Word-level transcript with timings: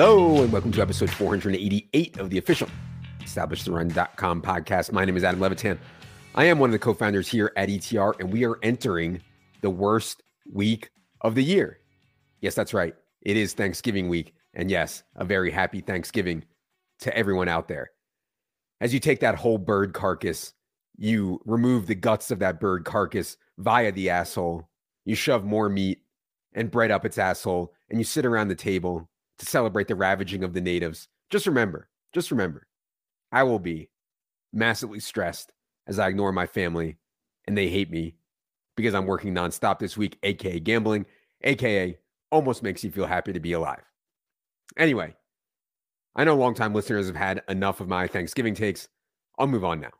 Hello, 0.00 0.44
and 0.44 0.52
welcome 0.52 0.70
to 0.70 0.80
episode 0.80 1.10
488 1.10 2.18
of 2.20 2.30
the 2.30 2.38
official 2.38 2.68
EstablishTheRun.com 3.18 4.42
podcast. 4.42 4.92
My 4.92 5.04
name 5.04 5.16
is 5.16 5.24
Adam 5.24 5.40
Levitan. 5.40 5.76
I 6.36 6.44
am 6.44 6.60
one 6.60 6.70
of 6.70 6.72
the 6.72 6.78
co 6.78 6.94
founders 6.94 7.26
here 7.26 7.52
at 7.56 7.68
ETR, 7.68 8.14
and 8.20 8.32
we 8.32 8.44
are 8.44 8.60
entering 8.62 9.20
the 9.60 9.70
worst 9.70 10.22
week 10.52 10.90
of 11.22 11.34
the 11.34 11.42
year. 11.42 11.80
Yes, 12.40 12.54
that's 12.54 12.72
right. 12.72 12.94
It 13.22 13.36
is 13.36 13.54
Thanksgiving 13.54 14.08
week. 14.08 14.36
And 14.54 14.70
yes, 14.70 15.02
a 15.16 15.24
very 15.24 15.50
happy 15.50 15.80
Thanksgiving 15.80 16.44
to 17.00 17.16
everyone 17.16 17.48
out 17.48 17.66
there. 17.66 17.90
As 18.80 18.94
you 18.94 19.00
take 19.00 19.18
that 19.18 19.34
whole 19.34 19.58
bird 19.58 19.94
carcass, 19.94 20.52
you 20.96 21.40
remove 21.44 21.88
the 21.88 21.96
guts 21.96 22.30
of 22.30 22.38
that 22.38 22.60
bird 22.60 22.84
carcass 22.84 23.36
via 23.58 23.90
the 23.90 24.10
asshole, 24.10 24.68
you 25.04 25.16
shove 25.16 25.44
more 25.44 25.68
meat 25.68 26.04
and 26.54 26.70
bread 26.70 26.92
up 26.92 27.04
its 27.04 27.18
asshole, 27.18 27.74
and 27.90 27.98
you 27.98 28.04
sit 28.04 28.24
around 28.24 28.46
the 28.46 28.54
table 28.54 29.08
to 29.38 29.46
celebrate 29.46 29.88
the 29.88 29.94
ravaging 29.94 30.44
of 30.44 30.52
the 30.52 30.60
natives. 30.60 31.08
Just 31.30 31.46
remember, 31.46 31.88
just 32.12 32.30
remember, 32.30 32.66
I 33.32 33.42
will 33.42 33.58
be 33.58 33.90
massively 34.52 35.00
stressed 35.00 35.52
as 35.86 35.98
I 35.98 36.08
ignore 36.08 36.32
my 36.32 36.46
family 36.46 36.96
and 37.46 37.56
they 37.56 37.68
hate 37.68 37.90
me 37.90 38.14
because 38.76 38.94
I'm 38.94 39.06
working 39.06 39.34
nonstop 39.34 39.78
this 39.78 39.96
week, 39.96 40.18
aka 40.22 40.60
gambling, 40.60 41.06
aka 41.42 41.98
almost 42.30 42.62
makes 42.62 42.84
you 42.84 42.90
feel 42.90 43.06
happy 43.06 43.32
to 43.32 43.40
be 43.40 43.52
alive. 43.52 43.82
Anyway, 44.76 45.14
I 46.14 46.24
know 46.24 46.36
longtime 46.36 46.74
listeners 46.74 47.06
have 47.06 47.16
had 47.16 47.42
enough 47.48 47.80
of 47.80 47.88
my 47.88 48.06
Thanksgiving 48.06 48.54
takes. 48.54 48.88
I'll 49.38 49.46
move 49.46 49.64
on 49.64 49.80
now. 49.80 49.90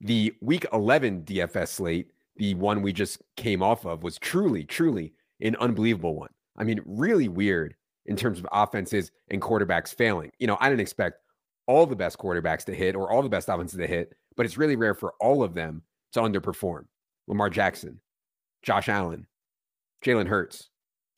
The 0.00 0.34
week 0.40 0.66
11 0.72 1.22
DFS 1.22 1.68
slate, 1.68 2.10
the 2.36 2.54
one 2.54 2.82
we 2.82 2.92
just 2.92 3.22
came 3.36 3.62
off 3.62 3.84
of, 3.84 4.02
was 4.02 4.18
truly, 4.18 4.64
truly 4.64 5.12
an 5.40 5.56
unbelievable 5.56 6.14
one. 6.14 6.30
I 6.56 6.64
mean, 6.64 6.80
really 6.84 7.28
weird 7.28 7.74
in 8.06 8.16
terms 8.16 8.38
of 8.38 8.46
offenses 8.52 9.10
and 9.30 9.42
quarterbacks 9.42 9.94
failing. 9.94 10.30
You 10.38 10.46
know, 10.46 10.56
I 10.60 10.68
didn't 10.68 10.80
expect 10.80 11.20
all 11.66 11.86
the 11.86 11.96
best 11.96 12.18
quarterbacks 12.18 12.64
to 12.64 12.74
hit 12.74 12.94
or 12.94 13.10
all 13.10 13.22
the 13.22 13.28
best 13.28 13.48
offenses 13.48 13.78
to 13.78 13.86
hit, 13.86 14.14
but 14.36 14.46
it's 14.46 14.58
really 14.58 14.76
rare 14.76 14.94
for 14.94 15.14
all 15.20 15.42
of 15.42 15.54
them 15.54 15.82
to 16.12 16.20
underperform. 16.20 16.84
Lamar 17.26 17.50
Jackson, 17.50 18.00
Josh 18.62 18.88
Allen, 18.88 19.26
Jalen 20.04 20.28
Hurts, 20.28 20.70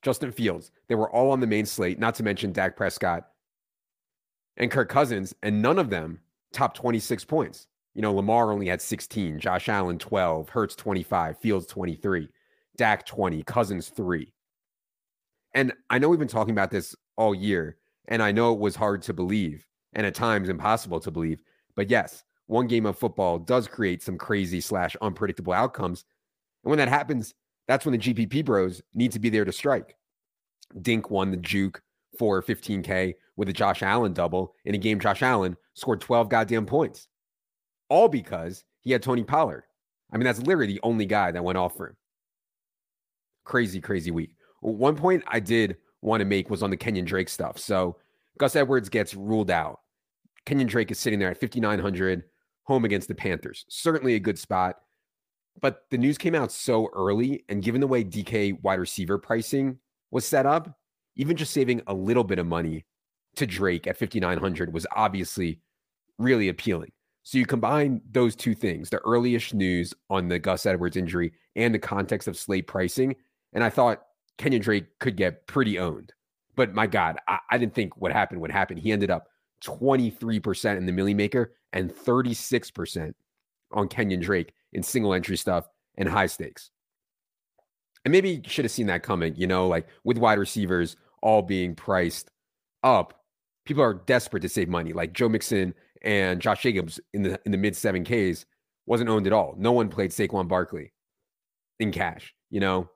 Justin 0.03 0.33
Fields, 0.33 0.71
they 0.89 0.95
were 0.95 1.11
all 1.11 1.31
on 1.31 1.41
the 1.41 1.47
main 1.47 1.67
slate, 1.67 1.99
not 1.99 2.15
to 2.17 2.23
mention 2.23 2.53
Dak 2.53 2.77
Prescott 2.77 3.29
and 4.57 4.71
Kirk 4.71 4.89
Cousins, 4.89 5.35
and 5.43 5.61
none 5.61 5.79
of 5.79 5.91
them 5.91 6.21
top 6.53 6.75
26 6.75 7.25
points. 7.25 7.67
You 7.95 8.03
know, 8.03 8.15
Lamar 8.15 8.53
only 8.53 8.69
had 8.69 8.81
16, 8.81 9.39
Josh 9.41 9.69
Allen 9.69 9.99
12, 9.99 10.49
Hurts 10.49 10.77
25, 10.77 11.39
Fields 11.39 11.67
23, 11.67 12.29
Dak 12.77 13.05
20, 13.05 13.43
Cousins 13.43 13.89
3. 13.89 14.33
And 15.55 15.73
I 15.91 15.99
know 15.99 16.09
we've 16.09 16.19
been 16.19 16.29
talking 16.29 16.53
about 16.53 16.71
this 16.71 16.95
all 17.17 17.35
year, 17.35 17.77
and 18.09 18.23
I 18.23 18.33
know 18.33 18.53
it 18.53 18.61
was 18.61 18.77
hard 18.77 19.03
to 19.03 19.13
believe 19.13 19.67
and 19.95 20.07
at 20.07 20.15
times 20.15 20.49
impossible 20.49 21.01
to 21.01 21.11
believe. 21.11 21.43
But 21.75 21.91
yes, 21.91 22.25
one 22.47 22.67
game 22.67 22.87
of 22.87 22.99
football 22.99 23.39
does 23.39 23.69
create 23.69 24.03
some 24.03 24.19
crazy 24.19 24.61
slash 24.61 24.97
unpredictable 25.01 25.53
outcomes. 25.53 26.05
And 26.65 26.71
when 26.71 26.79
that 26.79 26.89
happens, 26.89 27.35
that's 27.67 27.85
when 27.85 27.93
the 27.93 27.99
GPP 27.99 28.45
bros 28.45 28.83
need 28.95 29.13
to 29.13 29.19
be 29.19 29.29
there 29.29 29.45
to 29.45 29.53
strike. 29.53 29.95
Dink 30.81 31.11
won 31.11 31.31
the 31.31 31.37
juke 31.37 31.83
for 32.19 32.43
15K 32.43 33.15
with 33.37 33.49
a 33.49 33.53
Josh 33.53 33.83
Allen 33.83 34.13
double 34.13 34.55
in 34.65 34.75
a 34.75 34.79
game 34.79 34.99
Josh 34.99 35.23
Allen 35.23 35.57
scored 35.75 36.01
12 36.01 36.29
goddamn 36.29 36.67
points. 36.67 37.09
All 37.89 38.09
because 38.09 38.65
he 38.81 38.91
had 38.93 39.03
Tony 39.03 39.25
Pollard. 39.25 39.65
I 40.13 40.17
mean, 40.17 40.25
that's 40.25 40.41
literally 40.41 40.73
the 40.73 40.81
only 40.83 41.07
guy 41.07 41.31
that 41.31 41.45
went 41.45 41.59
off 41.59 41.77
for 41.77 41.89
him. 41.89 41.97
Crazy, 43.45 43.81
crazy 43.81 44.11
week. 44.11 44.31
One 44.61 44.97
point 44.97 45.23
I 45.27 45.41
did 45.41 45.77
want 46.03 46.21
to 46.21 46.25
make 46.25 46.51
was 46.51 46.63
on 46.63 46.71
the 46.71 46.77
Kenyon 46.77 47.05
Drake 47.05 47.29
stuff. 47.29 47.59
So 47.59 47.97
Gus 48.39 48.57
Edwards 48.57 48.89
gets 48.89 49.15
ruled 49.15 49.51
out. 49.51 49.81
Kenyon 50.47 50.69
Drake 50.69 50.91
is 50.91 50.99
sitting 50.99 51.19
there 51.19 51.31
at 51.31 51.41
5,900, 51.41 52.25
home 52.65 52.85
against 52.85 53.09
the 53.09 53.15
Panthers. 53.15 53.65
Certainly 53.69 54.15
a 54.15 54.21
good 54.21 54.39
spot. 54.39 54.77
But 55.61 55.85
the 55.91 55.99
news 55.99 56.19
came 56.19 56.35
out 56.35 56.53
so 56.53 56.89
early, 56.95 57.45
and 57.49 57.63
given 57.63 57.81
the 57.81 57.87
way 57.87 58.05
DK 58.05 58.63
wide 58.63 58.79
receiver 58.79 59.19
pricing 59.19 59.79
was 60.11 60.25
set 60.25 60.47
up, 60.47 60.79
even 61.17 61.37
just 61.37 61.53
saving 61.53 61.83
a 61.89 61.95
little 61.95 62.25
bit 62.25 62.39
of 62.39 62.47
money 62.47 62.85
to 63.37 63.47
Drake 63.47 63.87
at 63.87 63.97
5,900 63.97 64.73
was 64.73 64.87
obviously 64.95 65.61
really 66.19 66.49
appealing. 66.49 66.93
So 67.25 67.39
you 67.39 67.45
combine 67.45 68.01
those 68.11 68.35
two 68.35 68.55
things, 68.55 68.89
the 68.89 69.01
earliest 69.05 69.53
news 69.53 69.93
on 70.09 70.29
the 70.29 70.39
Gus 70.39 70.65
Edwards 70.65 70.97
injury 70.97 71.33
and 71.57 71.75
the 71.75 71.79
context 71.79 72.27
of 72.27 72.39
slate 72.39 72.67
pricing. 72.67 73.15
And 73.53 73.63
I 73.63 73.69
thought 73.69 74.03
Kenyon 74.39 74.63
Drake 74.63 74.99
could 74.99 75.17
get 75.17 75.47
pretty 75.47 75.79
owned. 75.79 76.13
But 76.57 76.75
my 76.75 76.87
God, 76.87 77.19
I, 77.29 77.39
I 77.51 77.59
didn't 77.59 77.75
think 77.75 77.97
what 77.97 78.13
happened 78.13 78.41
would 78.41 78.51
happen. 78.51 78.77
He 78.77 78.93
ended 78.93 79.11
up 79.11 79.29
23% 79.65 80.77
in 80.77 80.87
the 80.87 80.93
Milly 80.93 81.15
Maker 81.15 81.55
and 81.73 81.95
36% 81.95 83.15
on 83.73 83.89
Kenyon 83.89 84.21
Drake 84.21 84.53
in 84.73 84.83
single 84.83 85.15
entry 85.15 85.37
stuff 85.37 85.69
and 85.97 86.09
high 86.09 86.27
stakes. 86.27 86.71
And 88.05 88.13
maybe 88.13 88.31
you 88.31 88.43
should 88.47 88.65
have 88.65 88.73
seen 88.73 88.87
that 88.87 89.03
coming, 89.03 89.35
you 89.37 89.47
know, 89.47 89.69
like 89.69 89.89
with 90.05 90.19
wide 90.19 90.39
receivers 90.39 90.97
all 91.21 91.43
being 91.43 91.75
priced 91.75 92.31
up, 92.83 93.23
people 93.65 93.83
are 93.83 93.95
desperate 93.95 94.41
to 94.41 94.49
save 94.49 94.69
money. 94.69 94.93
Like 94.93 95.13
Joe 95.13 95.29
Mixon 95.29 95.75
and 96.03 96.41
Josh 96.41 96.63
Jacobs 96.63 97.01
in 97.13 97.23
the 97.23 97.41
in 97.45 97.53
the 97.53 97.59
mid 97.59 97.75
7Ks 97.75 98.45
wasn't 98.87 99.11
owned 99.11 99.27
at 99.27 99.33
all. 99.33 99.55
No 99.59 99.73
one 99.73 99.89
played 99.89 100.11
Saquon 100.11 100.49
Barkley 100.49 100.93
in 101.79 101.93
cash, 101.93 102.35
you 102.51 102.61
know? 102.61 102.89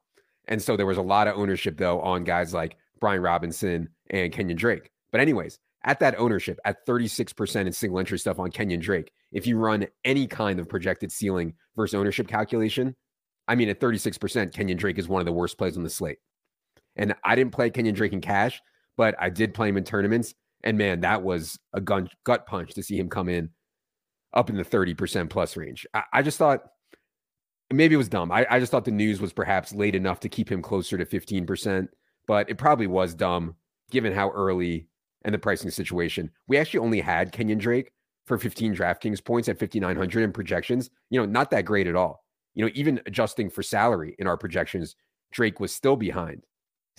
And 0.52 0.60
so 0.60 0.76
there 0.76 0.84
was 0.84 0.98
a 0.98 1.02
lot 1.02 1.28
of 1.28 1.38
ownership 1.38 1.78
though 1.78 1.98
on 2.02 2.24
guys 2.24 2.52
like 2.52 2.76
Brian 3.00 3.22
Robinson 3.22 3.88
and 4.10 4.30
Kenyon 4.30 4.58
Drake. 4.58 4.90
But 5.10 5.22
anyways, 5.22 5.58
at 5.82 5.98
that 6.00 6.14
ownership 6.18 6.58
at 6.66 6.86
36% 6.86 7.66
in 7.66 7.72
single 7.72 7.98
entry 7.98 8.18
stuff 8.18 8.38
on 8.38 8.50
Kenyon 8.50 8.80
Drake, 8.80 9.10
if 9.32 9.46
you 9.46 9.56
run 9.56 9.86
any 10.04 10.26
kind 10.26 10.60
of 10.60 10.68
projected 10.68 11.10
ceiling 11.10 11.54
versus 11.74 11.94
ownership 11.94 12.28
calculation, 12.28 12.94
I 13.48 13.54
mean, 13.54 13.70
at 13.70 13.80
36%, 13.80 14.52
Kenyon 14.52 14.76
Drake 14.76 14.98
is 14.98 15.08
one 15.08 15.22
of 15.22 15.26
the 15.26 15.32
worst 15.32 15.56
plays 15.56 15.78
on 15.78 15.84
the 15.84 15.90
slate. 15.90 16.18
And 16.96 17.14
I 17.24 17.34
didn't 17.34 17.54
play 17.54 17.70
Kenyon 17.70 17.94
Drake 17.94 18.12
in 18.12 18.20
cash, 18.20 18.60
but 18.98 19.14
I 19.18 19.30
did 19.30 19.54
play 19.54 19.70
him 19.70 19.78
in 19.78 19.84
tournaments. 19.84 20.34
And 20.62 20.76
man, 20.76 21.00
that 21.00 21.22
was 21.22 21.58
a 21.72 21.80
gun, 21.80 22.10
gut 22.24 22.44
punch 22.44 22.74
to 22.74 22.82
see 22.82 22.98
him 22.98 23.08
come 23.08 23.30
in 23.30 23.48
up 24.34 24.50
in 24.50 24.56
the 24.56 24.66
30% 24.66 25.30
plus 25.30 25.56
range. 25.56 25.86
I, 25.94 26.02
I 26.12 26.20
just 26.20 26.36
thought 26.36 26.60
maybe 27.72 27.94
it 27.94 27.98
was 27.98 28.08
dumb. 28.08 28.30
I, 28.32 28.46
I 28.50 28.58
just 28.60 28.70
thought 28.72 28.84
the 28.84 28.90
news 28.90 29.20
was 29.20 29.32
perhaps 29.32 29.74
late 29.74 29.94
enough 29.94 30.20
to 30.20 30.28
keep 30.28 30.50
him 30.50 30.62
closer 30.62 30.98
to 30.98 31.04
15%, 31.04 31.88
but 32.26 32.48
it 32.48 32.58
probably 32.58 32.86
was 32.86 33.14
dumb 33.14 33.56
given 33.90 34.12
how 34.12 34.30
early 34.30 34.88
and 35.24 35.34
the 35.34 35.38
pricing 35.38 35.70
situation. 35.70 36.30
We 36.48 36.58
actually 36.58 36.80
only 36.80 37.00
had 37.00 37.32
Kenyon 37.32 37.58
Drake 37.58 37.92
for 38.26 38.38
15 38.38 38.74
DraftKings 38.74 39.24
points 39.24 39.48
at 39.48 39.58
5,900 39.58 40.22
in 40.22 40.32
projections. 40.32 40.90
You 41.10 41.20
know, 41.20 41.26
not 41.26 41.50
that 41.50 41.64
great 41.64 41.86
at 41.86 41.96
all. 41.96 42.24
You 42.54 42.64
know, 42.64 42.70
even 42.74 43.00
adjusting 43.06 43.50
for 43.50 43.62
salary 43.62 44.14
in 44.18 44.26
our 44.26 44.36
projections, 44.36 44.96
Drake 45.32 45.60
was 45.60 45.72
still 45.72 45.96
behind 45.96 46.44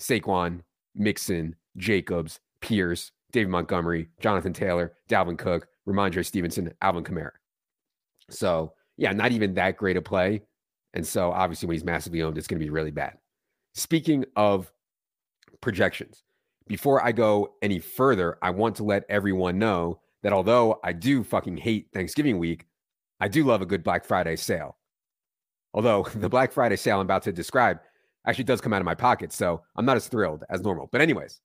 Saquon, 0.00 0.60
Mixon, 0.94 1.56
Jacobs, 1.76 2.40
Pierce, 2.60 3.12
David 3.32 3.50
Montgomery, 3.50 4.08
Jonathan 4.20 4.52
Taylor, 4.52 4.94
Dalvin 5.08 5.38
Cook, 5.38 5.68
Rhamondre 5.86 6.24
Stevenson, 6.24 6.72
Alvin 6.82 7.04
Kamara. 7.04 7.32
So, 8.30 8.72
yeah, 8.96 9.12
not 9.12 9.32
even 9.32 9.54
that 9.54 9.76
great 9.76 9.96
a 9.96 10.02
play. 10.02 10.42
And 10.94 11.06
so, 11.06 11.32
obviously, 11.32 11.66
when 11.66 11.74
he's 11.74 11.84
massively 11.84 12.22
owned, 12.22 12.38
it's 12.38 12.46
going 12.46 12.58
to 12.58 12.64
be 12.64 12.70
really 12.70 12.92
bad. 12.92 13.18
Speaking 13.74 14.24
of 14.36 14.72
projections, 15.60 16.22
before 16.68 17.04
I 17.04 17.10
go 17.10 17.54
any 17.62 17.80
further, 17.80 18.38
I 18.40 18.50
want 18.50 18.76
to 18.76 18.84
let 18.84 19.04
everyone 19.08 19.58
know 19.58 20.00
that 20.22 20.32
although 20.32 20.78
I 20.84 20.92
do 20.92 21.24
fucking 21.24 21.56
hate 21.56 21.88
Thanksgiving 21.92 22.38
week, 22.38 22.66
I 23.20 23.26
do 23.28 23.44
love 23.44 23.60
a 23.60 23.66
good 23.66 23.82
Black 23.82 24.04
Friday 24.04 24.36
sale. 24.36 24.78
Although 25.74 26.06
the 26.14 26.28
Black 26.28 26.52
Friday 26.52 26.76
sale 26.76 27.00
I'm 27.00 27.06
about 27.06 27.24
to 27.24 27.32
describe 27.32 27.80
actually 28.26 28.44
does 28.44 28.60
come 28.60 28.72
out 28.72 28.80
of 28.80 28.86
my 28.86 28.94
pocket, 28.94 29.32
so 29.32 29.62
I'm 29.76 29.84
not 29.84 29.96
as 29.96 30.06
thrilled 30.06 30.44
as 30.48 30.62
normal. 30.62 30.88
But, 30.90 31.00
anyways, 31.00 31.40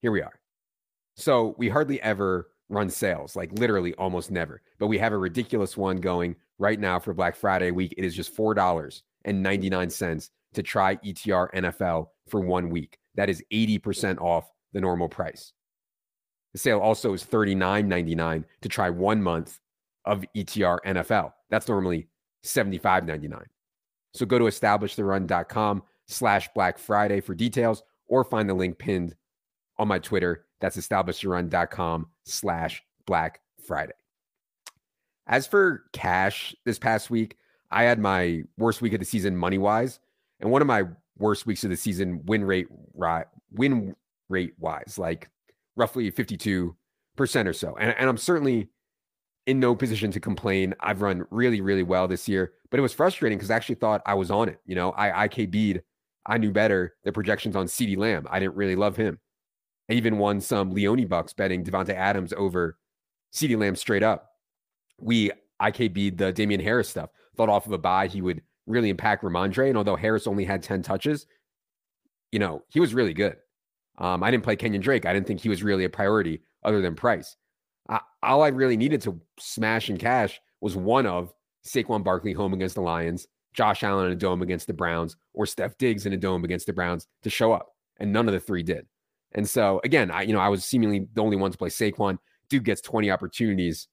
here 0.00 0.10
we 0.10 0.22
are. 0.22 0.40
So, 1.14 1.54
we 1.58 1.68
hardly 1.68 2.00
ever 2.00 2.48
run 2.70 2.88
sales, 2.88 3.36
like 3.36 3.52
literally 3.52 3.94
almost 3.94 4.30
never, 4.30 4.62
but 4.78 4.86
we 4.88 4.98
have 4.98 5.12
a 5.12 5.18
ridiculous 5.18 5.76
one 5.76 5.98
going 5.98 6.34
right 6.58 6.78
now 6.78 6.98
for 6.98 7.14
Black 7.14 7.36
Friday 7.36 7.70
week. 7.70 7.94
It 7.96 8.04
is 8.04 8.14
just 8.14 8.36
$4.99 8.36 10.30
to 10.54 10.62
try 10.62 10.96
ETR 10.96 11.52
NFL 11.54 12.08
for 12.28 12.40
one 12.40 12.70
week. 12.70 12.98
That 13.14 13.30
is 13.30 13.42
80% 13.52 14.20
off 14.20 14.50
the 14.72 14.80
normal 14.80 15.08
price. 15.08 15.52
The 16.52 16.58
sale 16.58 16.80
also 16.80 17.12
is 17.12 17.24
$39.99 17.24 18.44
to 18.62 18.68
try 18.68 18.90
one 18.90 19.22
month 19.22 19.60
of 20.04 20.24
ETR 20.34 20.78
NFL. 20.86 21.32
That's 21.50 21.68
normally 21.68 22.08
$75.99. 22.44 23.42
So 24.14 24.24
go 24.24 24.38
to 24.38 24.46
establishtherun.com 24.46 25.82
slash 26.06 26.48
Black 26.54 26.78
Friday 26.78 27.20
for 27.20 27.34
details 27.34 27.82
or 28.08 28.24
find 28.24 28.48
the 28.48 28.54
link 28.54 28.78
pinned 28.78 29.14
on 29.78 29.88
my 29.88 29.98
Twitter. 29.98 30.46
That's 30.60 30.76
establishtherun.com 30.76 32.06
slash 32.24 32.82
Black 33.06 33.40
Friday. 33.66 33.92
As 35.26 35.46
for 35.46 35.84
cash 35.92 36.54
this 36.64 36.78
past 36.78 37.10
week, 37.10 37.36
I 37.70 37.84
had 37.84 37.98
my 37.98 38.42
worst 38.58 38.80
week 38.80 38.92
of 38.92 39.00
the 39.00 39.04
season 39.04 39.36
money 39.36 39.58
wise, 39.58 39.98
and 40.40 40.50
one 40.50 40.62
of 40.62 40.68
my 40.68 40.84
worst 41.18 41.46
weeks 41.46 41.64
of 41.64 41.70
the 41.70 41.76
season 41.76 42.24
win 42.26 42.44
rate 42.44 42.68
win 43.52 43.94
rate 44.28 44.54
wise, 44.58 44.98
like 44.98 45.30
roughly 45.76 46.10
52% 46.10 46.74
or 47.18 47.52
so. 47.52 47.76
And, 47.76 47.94
and 47.98 48.08
I'm 48.08 48.16
certainly 48.16 48.68
in 49.46 49.60
no 49.60 49.74
position 49.74 50.10
to 50.10 50.20
complain. 50.20 50.74
I've 50.80 51.02
run 51.02 51.26
really, 51.30 51.60
really 51.60 51.82
well 51.82 52.08
this 52.08 52.28
year, 52.28 52.52
but 52.70 52.78
it 52.78 52.82
was 52.82 52.92
frustrating 52.92 53.38
because 53.38 53.50
I 53.50 53.56
actually 53.56 53.76
thought 53.76 54.02
I 54.06 54.14
was 54.14 54.30
on 54.30 54.48
it. 54.48 54.60
You 54.66 54.74
know, 54.74 54.92
I 54.96 55.28
IKB'd, 55.28 55.82
I 56.26 56.38
knew 56.38 56.50
better 56.50 56.94
the 57.04 57.12
projections 57.12 57.56
on 57.56 57.66
CeeDee 57.66 57.96
Lamb. 57.96 58.26
I 58.30 58.40
didn't 58.40 58.56
really 58.56 58.76
love 58.76 58.96
him. 58.96 59.18
I 59.88 59.94
even 59.94 60.18
won 60.18 60.40
some 60.40 60.70
Leone 60.70 61.06
bucks 61.06 61.32
betting 61.32 61.64
Davante 61.64 61.94
Adams 61.94 62.32
over 62.36 62.76
CeeDee 63.32 63.58
Lamb 63.58 63.76
straight 63.76 64.02
up. 64.02 64.30
We 64.98 65.30
IKB'd 65.60 66.18
the 66.18 66.32
Damien 66.32 66.60
Harris 66.60 66.88
stuff. 66.88 67.10
Thought 67.36 67.48
off 67.48 67.66
of 67.66 67.72
a 67.72 67.78
bye 67.78 68.06
he 68.06 68.22
would 68.22 68.42
really 68.66 68.90
impact 68.90 69.22
Rhamondre. 69.22 69.68
And 69.68 69.76
although 69.76 69.96
Harris 69.96 70.26
only 70.26 70.44
had 70.44 70.62
10 70.62 70.82
touches, 70.82 71.26
you 72.32 72.38
know, 72.38 72.62
he 72.68 72.80
was 72.80 72.94
really 72.94 73.14
good. 73.14 73.36
Um, 73.98 74.22
I 74.22 74.30
didn't 74.30 74.44
play 74.44 74.56
Kenyon 74.56 74.82
Drake. 74.82 75.06
I 75.06 75.12
didn't 75.12 75.26
think 75.26 75.40
he 75.40 75.48
was 75.48 75.62
really 75.62 75.84
a 75.84 75.90
priority 75.90 76.42
other 76.62 76.82
than 76.82 76.94
price. 76.94 77.36
I, 77.88 78.00
all 78.22 78.42
I 78.42 78.48
really 78.48 78.76
needed 78.76 79.00
to 79.02 79.20
smash 79.38 79.88
and 79.88 79.98
cash 79.98 80.40
was 80.60 80.76
one 80.76 81.06
of 81.06 81.32
Saquon 81.66 82.04
Barkley 82.04 82.32
home 82.32 82.52
against 82.52 82.74
the 82.74 82.82
Lions, 82.82 83.26
Josh 83.54 83.82
Allen 83.82 84.06
in 84.06 84.12
a 84.12 84.16
dome 84.16 84.42
against 84.42 84.66
the 84.66 84.74
Browns, 84.74 85.16
or 85.32 85.46
Steph 85.46 85.78
Diggs 85.78 86.04
in 86.04 86.12
a 86.12 86.16
dome 86.16 86.44
against 86.44 86.66
the 86.66 86.72
Browns 86.72 87.06
to 87.22 87.30
show 87.30 87.52
up. 87.52 87.68
And 87.98 88.12
none 88.12 88.28
of 88.28 88.34
the 88.34 88.40
three 88.40 88.62
did. 88.62 88.86
And 89.32 89.48
so 89.48 89.80
again, 89.84 90.10
I 90.10 90.22
you 90.22 90.32
know 90.32 90.40
I 90.40 90.48
was 90.48 90.64
seemingly 90.64 91.08
the 91.14 91.22
only 91.22 91.36
one 91.36 91.50
to 91.50 91.58
play 91.58 91.68
Saquon. 91.68 92.18
Dude 92.48 92.64
gets 92.64 92.80
20 92.80 93.10
opportunities 93.10 93.88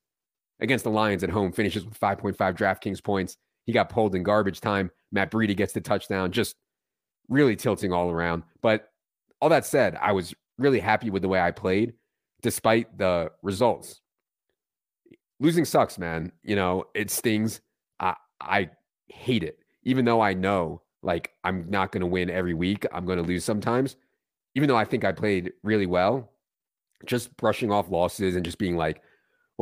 against 0.63 0.85
the 0.85 0.89
Lions 0.89 1.23
at 1.23 1.29
home, 1.29 1.51
finishes 1.51 1.85
with 1.85 1.99
5.5 1.99 2.35
DraftKings 2.35 3.03
points. 3.03 3.37
He 3.65 3.73
got 3.73 3.89
pulled 3.89 4.15
in 4.15 4.23
garbage 4.23 4.61
time. 4.61 4.89
Matt 5.11 5.29
Breida 5.29 5.55
gets 5.55 5.73
the 5.73 5.81
touchdown, 5.81 6.31
just 6.31 6.55
really 7.29 7.55
tilting 7.55 7.93
all 7.93 8.09
around. 8.09 8.43
But 8.61 8.89
all 9.41 9.49
that 9.49 9.65
said, 9.65 9.97
I 10.01 10.13
was 10.13 10.33
really 10.57 10.79
happy 10.79 11.09
with 11.09 11.21
the 11.21 11.27
way 11.27 11.39
I 11.39 11.51
played 11.51 11.93
despite 12.41 12.97
the 12.97 13.31
results. 13.41 14.01
Losing 15.39 15.65
sucks, 15.65 15.97
man. 15.99 16.31
You 16.43 16.55
know, 16.55 16.85
it 16.95 17.11
stings. 17.11 17.61
I 17.99 18.15
I 18.39 18.69
hate 19.07 19.43
it. 19.43 19.59
Even 19.83 20.05
though 20.05 20.21
I 20.21 20.33
know 20.33 20.81
like 21.01 21.31
I'm 21.43 21.69
not 21.69 21.91
going 21.91 22.01
to 22.01 22.07
win 22.07 22.29
every 22.29 22.53
week, 22.53 22.85
I'm 22.93 23.05
going 23.05 23.17
to 23.17 23.23
lose 23.23 23.43
sometimes. 23.43 23.97
Even 24.55 24.69
though 24.69 24.77
I 24.77 24.85
think 24.85 25.03
I 25.03 25.11
played 25.11 25.51
really 25.63 25.87
well, 25.87 26.31
just 27.05 27.35
brushing 27.37 27.71
off 27.71 27.89
losses 27.89 28.35
and 28.35 28.45
just 28.45 28.57
being 28.57 28.77
like, 28.77 29.01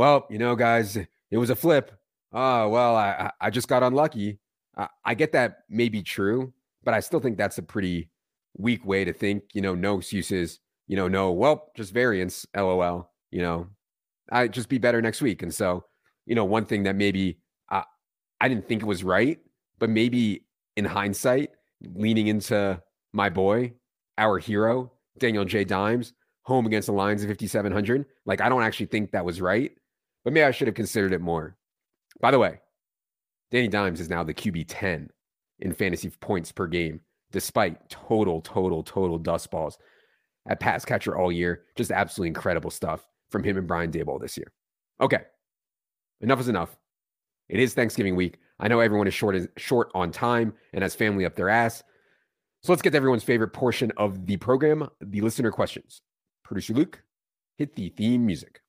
well, 0.01 0.25
you 0.29 0.37
know, 0.37 0.55
guys, 0.55 0.97
it 0.97 1.37
was 1.37 1.49
a 1.49 1.55
flip. 1.55 1.91
Oh, 2.33 2.69
well, 2.69 2.95
I 2.95 3.31
I 3.39 3.49
just 3.49 3.67
got 3.67 3.83
unlucky. 3.83 4.39
I, 4.75 4.87
I 5.05 5.13
get 5.13 5.31
that 5.33 5.59
may 5.69 5.89
be 5.89 6.01
true, 6.01 6.53
but 6.83 6.93
I 6.93 6.99
still 7.01 7.19
think 7.19 7.37
that's 7.37 7.57
a 7.57 7.63
pretty 7.63 8.09
weak 8.57 8.85
way 8.85 9.05
to 9.05 9.13
think. 9.13 9.43
You 9.53 9.61
know, 9.61 9.75
no 9.75 9.97
excuses 9.97 10.59
you 10.91 10.97
know, 10.97 11.07
no, 11.07 11.31
well, 11.31 11.71
just 11.73 11.93
variance, 11.93 12.45
lol. 12.53 13.09
You 13.31 13.41
know, 13.41 13.67
I 14.29 14.49
just 14.49 14.67
be 14.67 14.77
better 14.77 15.01
next 15.01 15.21
week. 15.21 15.41
And 15.41 15.53
so, 15.53 15.85
you 16.25 16.35
know, 16.35 16.43
one 16.43 16.65
thing 16.65 16.83
that 16.83 16.97
maybe 16.97 17.39
uh, 17.71 17.83
I 18.41 18.49
didn't 18.49 18.67
think 18.67 18.81
it 18.81 18.85
was 18.85 19.01
right, 19.01 19.39
but 19.79 19.89
maybe 19.89 20.45
in 20.75 20.83
hindsight, 20.83 21.51
leaning 21.95 22.27
into 22.27 22.81
my 23.13 23.29
boy, 23.29 23.71
our 24.17 24.37
hero, 24.37 24.91
Daniel 25.17 25.45
J. 25.45 25.63
Dimes, 25.63 26.11
home 26.41 26.65
against 26.65 26.87
the 26.87 26.93
Lions 26.93 27.23
of 27.23 27.29
5,700. 27.29 28.05
Like, 28.25 28.41
I 28.41 28.49
don't 28.49 28.61
actually 28.61 28.87
think 28.87 29.11
that 29.11 29.23
was 29.23 29.39
right, 29.39 29.71
but 30.23 30.33
maybe 30.33 30.43
I 30.43 30.51
should 30.51 30.67
have 30.67 30.75
considered 30.75 31.13
it 31.13 31.21
more. 31.21 31.55
By 32.19 32.31
the 32.31 32.39
way, 32.39 32.59
Danny 33.51 33.67
Dimes 33.67 33.99
is 33.99 34.09
now 34.09 34.23
the 34.23 34.33
QB 34.33 34.65
10 34.67 35.09
in 35.59 35.73
fantasy 35.73 36.09
points 36.09 36.51
per 36.51 36.67
game, 36.67 37.01
despite 37.31 37.89
total, 37.89 38.41
total, 38.41 38.83
total 38.83 39.17
dust 39.17 39.51
balls 39.51 39.77
at 40.47 40.59
pass 40.59 40.85
catcher 40.85 41.17
all 41.17 41.31
year. 41.31 41.63
Just 41.75 41.91
absolutely 41.91 42.29
incredible 42.29 42.71
stuff 42.71 43.05
from 43.29 43.43
him 43.43 43.57
and 43.57 43.67
Brian 43.67 43.91
Daboll 43.91 44.19
this 44.19 44.37
year. 44.37 44.51
Okay, 44.99 45.21
enough 46.21 46.39
is 46.39 46.47
enough. 46.47 46.75
It 47.49 47.59
is 47.59 47.73
Thanksgiving 47.73 48.15
week. 48.15 48.37
I 48.59 48.67
know 48.67 48.79
everyone 48.79 49.07
is 49.07 49.13
short 49.13 49.35
short 49.57 49.89
on 49.93 50.11
time 50.11 50.53
and 50.73 50.83
has 50.83 50.95
family 50.95 51.25
up 51.25 51.35
their 51.35 51.49
ass. 51.49 51.83
So 52.63 52.71
let's 52.71 52.83
get 52.83 52.91
to 52.91 52.97
everyone's 52.97 53.23
favorite 53.23 53.53
portion 53.53 53.91
of 53.97 54.27
the 54.27 54.37
program, 54.37 54.87
the 55.01 55.21
listener 55.21 55.51
questions. 55.51 56.01
Producer 56.43 56.73
Luke, 56.73 57.01
hit 57.57 57.75
the 57.75 57.89
theme 57.89 58.25
music. 58.25 58.61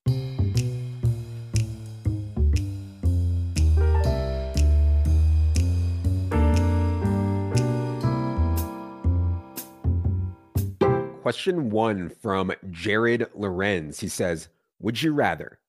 Question 11.23 11.71
one 11.71 12.09
from 12.09 12.53
Jared 12.73 13.29
Lorenz. 13.33 14.01
He 14.01 14.09
says, 14.09 14.49
Would 14.81 15.01
you 15.01 15.13
rather 15.13 15.61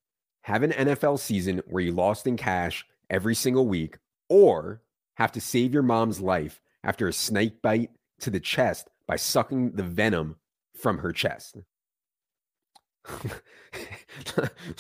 have 0.42 0.64
an 0.64 0.72
NFL 0.72 1.20
season 1.20 1.62
where 1.68 1.84
you 1.84 1.92
lost 1.92 2.26
in 2.26 2.38
cash 2.38 2.84
every 3.12 3.36
single 3.36 3.68
week 3.68 4.00
or 4.30 4.82
have 5.14 5.32
to 5.34 5.40
save 5.40 5.72
your 5.72 5.84
mom's 5.84 6.20
life 6.20 6.60
after 6.84 7.08
a 7.08 7.14
snake 7.14 7.62
bite 7.62 7.92
to 8.22 8.32
the 8.32 8.40
chest 8.40 8.90
by 9.08 9.16
sucking 9.16 9.74
the 9.74 9.84
venom 9.84 10.38
from 10.76 10.98
her 10.98 11.12
chest? 11.12 11.58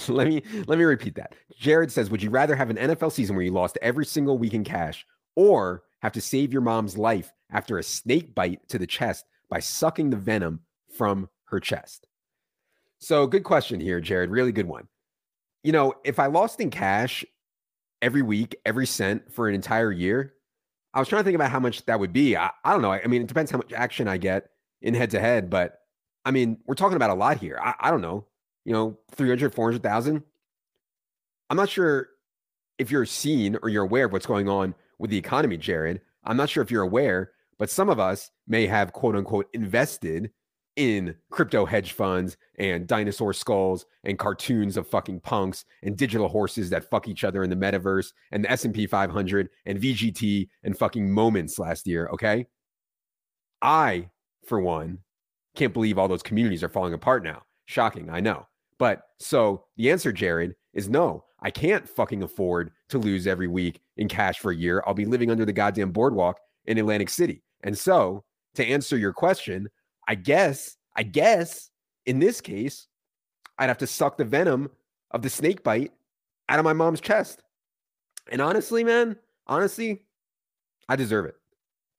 let 0.07 0.27
me 0.27 0.41
let 0.65 0.79
me 0.79 0.85
repeat 0.85 1.13
that. 1.13 1.35
Jared 1.55 1.91
says, 1.91 2.09
"Would 2.09 2.23
you 2.23 2.31
rather 2.31 2.55
have 2.55 2.71
an 2.71 2.77
NFL 2.77 3.11
season 3.11 3.35
where 3.35 3.45
you 3.45 3.51
lost 3.51 3.77
every 3.83 4.07
single 4.07 4.39
week 4.39 4.55
in 4.55 4.63
cash 4.63 5.05
or 5.35 5.83
have 6.01 6.13
to 6.13 6.21
save 6.21 6.51
your 6.51 6.63
mom's 6.63 6.97
life 6.97 7.31
after 7.51 7.77
a 7.77 7.83
snake 7.83 8.33
bite 8.33 8.67
to 8.69 8.79
the 8.79 8.87
chest 8.87 9.25
by 9.53 9.59
sucking 9.59 10.09
the 10.09 10.17
venom 10.17 10.61
from 10.93 11.29
her 11.45 11.59
chest? 11.59 12.07
So, 12.99 13.27
good 13.27 13.43
question 13.43 13.79
here, 13.79 13.99
Jared. 13.99 14.29
Really 14.29 14.51
good 14.51 14.67
one. 14.67 14.87
You 15.63 15.71
know, 15.71 15.93
if 16.03 16.19
I 16.19 16.27
lost 16.27 16.59
in 16.59 16.69
cash 16.69 17.25
every 18.01 18.21
week, 18.21 18.55
every 18.65 18.85
cent 18.85 19.31
for 19.31 19.47
an 19.47 19.55
entire 19.55 19.91
year, 19.91 20.33
I 20.93 20.99
was 20.99 21.07
trying 21.07 21.21
to 21.21 21.23
think 21.23 21.35
about 21.35 21.51
how 21.51 21.59
much 21.59 21.85
that 21.85 21.99
would 21.99 22.13
be. 22.13 22.37
I, 22.37 22.51
I 22.63 22.71
don't 22.71 22.81
know. 22.81 22.91
I 22.91 23.05
mean, 23.07 23.21
it 23.21 23.27
depends 23.27 23.49
how 23.51 23.57
much 23.57 23.73
action 23.73 24.07
I 24.07 24.17
get 24.17 24.49
in 24.81 24.93
head 24.93 25.11
to 25.11 25.19
head, 25.19 25.49
but 25.49 25.79
I 26.25 26.31
mean, 26.31 26.57
we're 26.65 26.75
talking 26.75 26.95
about 26.95 27.09
a 27.09 27.15
lot 27.15 27.37
here. 27.37 27.59
I, 27.61 27.73
I 27.79 27.91
don't 27.91 28.01
know, 28.01 28.27
you 28.65 28.73
know, 28.73 28.97
300, 29.11 29.53
400,000. 29.53 30.23
I'm 31.49 31.57
not 31.57 31.69
sure 31.69 32.09
if 32.77 32.91
you're 32.91 33.05
seen 33.05 33.57
or 33.61 33.69
you're 33.69 33.83
aware 33.83 34.05
of 34.05 34.11
what's 34.11 34.25
going 34.25 34.47
on 34.47 34.75
with 34.99 35.09
the 35.09 35.17
economy, 35.17 35.57
Jared. 35.57 36.01
I'm 36.23 36.37
not 36.37 36.49
sure 36.49 36.63
if 36.63 36.71
you're 36.71 36.83
aware, 36.83 37.31
but 37.59 37.69
some 37.69 37.89
of 37.89 37.99
us 37.99 38.31
may 38.47 38.67
have 38.67 38.93
quote 38.93 39.15
unquote 39.15 39.47
invested 39.53 40.31
in 40.75 41.15
crypto 41.29 41.65
hedge 41.65 41.91
funds 41.91 42.37
and 42.57 42.87
dinosaur 42.87 43.33
skulls 43.33 43.85
and 44.03 44.17
cartoons 44.17 44.77
of 44.77 44.87
fucking 44.87 45.19
punks 45.19 45.65
and 45.83 45.97
digital 45.97 46.27
horses 46.27 46.69
that 46.69 46.89
fuck 46.89 47.07
each 47.07 47.23
other 47.23 47.43
in 47.43 47.49
the 47.49 47.55
metaverse 47.55 48.11
and 48.31 48.43
the 48.43 48.51
S&P 48.51 48.87
500 48.87 49.49
and 49.65 49.79
VGT 49.79 50.47
and 50.63 50.77
fucking 50.77 51.11
moments 51.11 51.59
last 51.59 51.85
year, 51.85 52.07
okay? 52.13 52.47
I 53.61 54.09
for 54.45 54.59
one 54.59 54.99
can't 55.55 55.73
believe 55.73 55.97
all 55.97 56.07
those 56.07 56.23
communities 56.23 56.63
are 56.63 56.69
falling 56.69 56.93
apart 56.93 57.23
now. 57.23 57.43
Shocking, 57.65 58.09
I 58.09 58.19
know. 58.19 58.47
But 58.79 59.03
so 59.19 59.65
the 59.77 59.91
answer 59.91 60.11
Jared 60.11 60.55
is 60.73 60.89
no. 60.89 61.23
I 61.41 61.51
can't 61.51 61.87
fucking 61.87 62.23
afford 62.23 62.71
to 62.89 62.97
lose 62.97 63.27
every 63.27 63.47
week 63.47 63.81
in 63.97 64.07
cash 64.07 64.39
for 64.39 64.51
a 64.51 64.55
year. 64.55 64.83
I'll 64.87 64.93
be 64.93 65.05
living 65.05 65.29
under 65.29 65.45
the 65.45 65.53
goddamn 65.53 65.91
boardwalk 65.91 66.39
in 66.65 66.77
Atlantic 66.77 67.09
City. 67.09 67.43
And 67.63 67.77
so, 67.77 68.23
to 68.55 68.65
answer 68.65 68.97
your 68.97 69.13
question, 69.13 69.67
I 70.07 70.15
guess, 70.15 70.77
I 70.95 71.03
guess 71.03 71.69
in 72.05 72.19
this 72.19 72.41
case, 72.41 72.87
I'd 73.57 73.69
have 73.69 73.77
to 73.79 73.87
suck 73.87 74.17
the 74.17 74.25
venom 74.25 74.69
of 75.11 75.21
the 75.21 75.29
snake 75.29 75.63
bite 75.63 75.91
out 76.49 76.59
of 76.59 76.65
my 76.65 76.73
mom's 76.73 77.01
chest. 77.01 77.43
And 78.31 78.41
honestly, 78.41 78.83
man, 78.83 79.17
honestly, 79.47 80.05
I 80.89 80.95
deserve 80.95 81.25
it. 81.25 81.35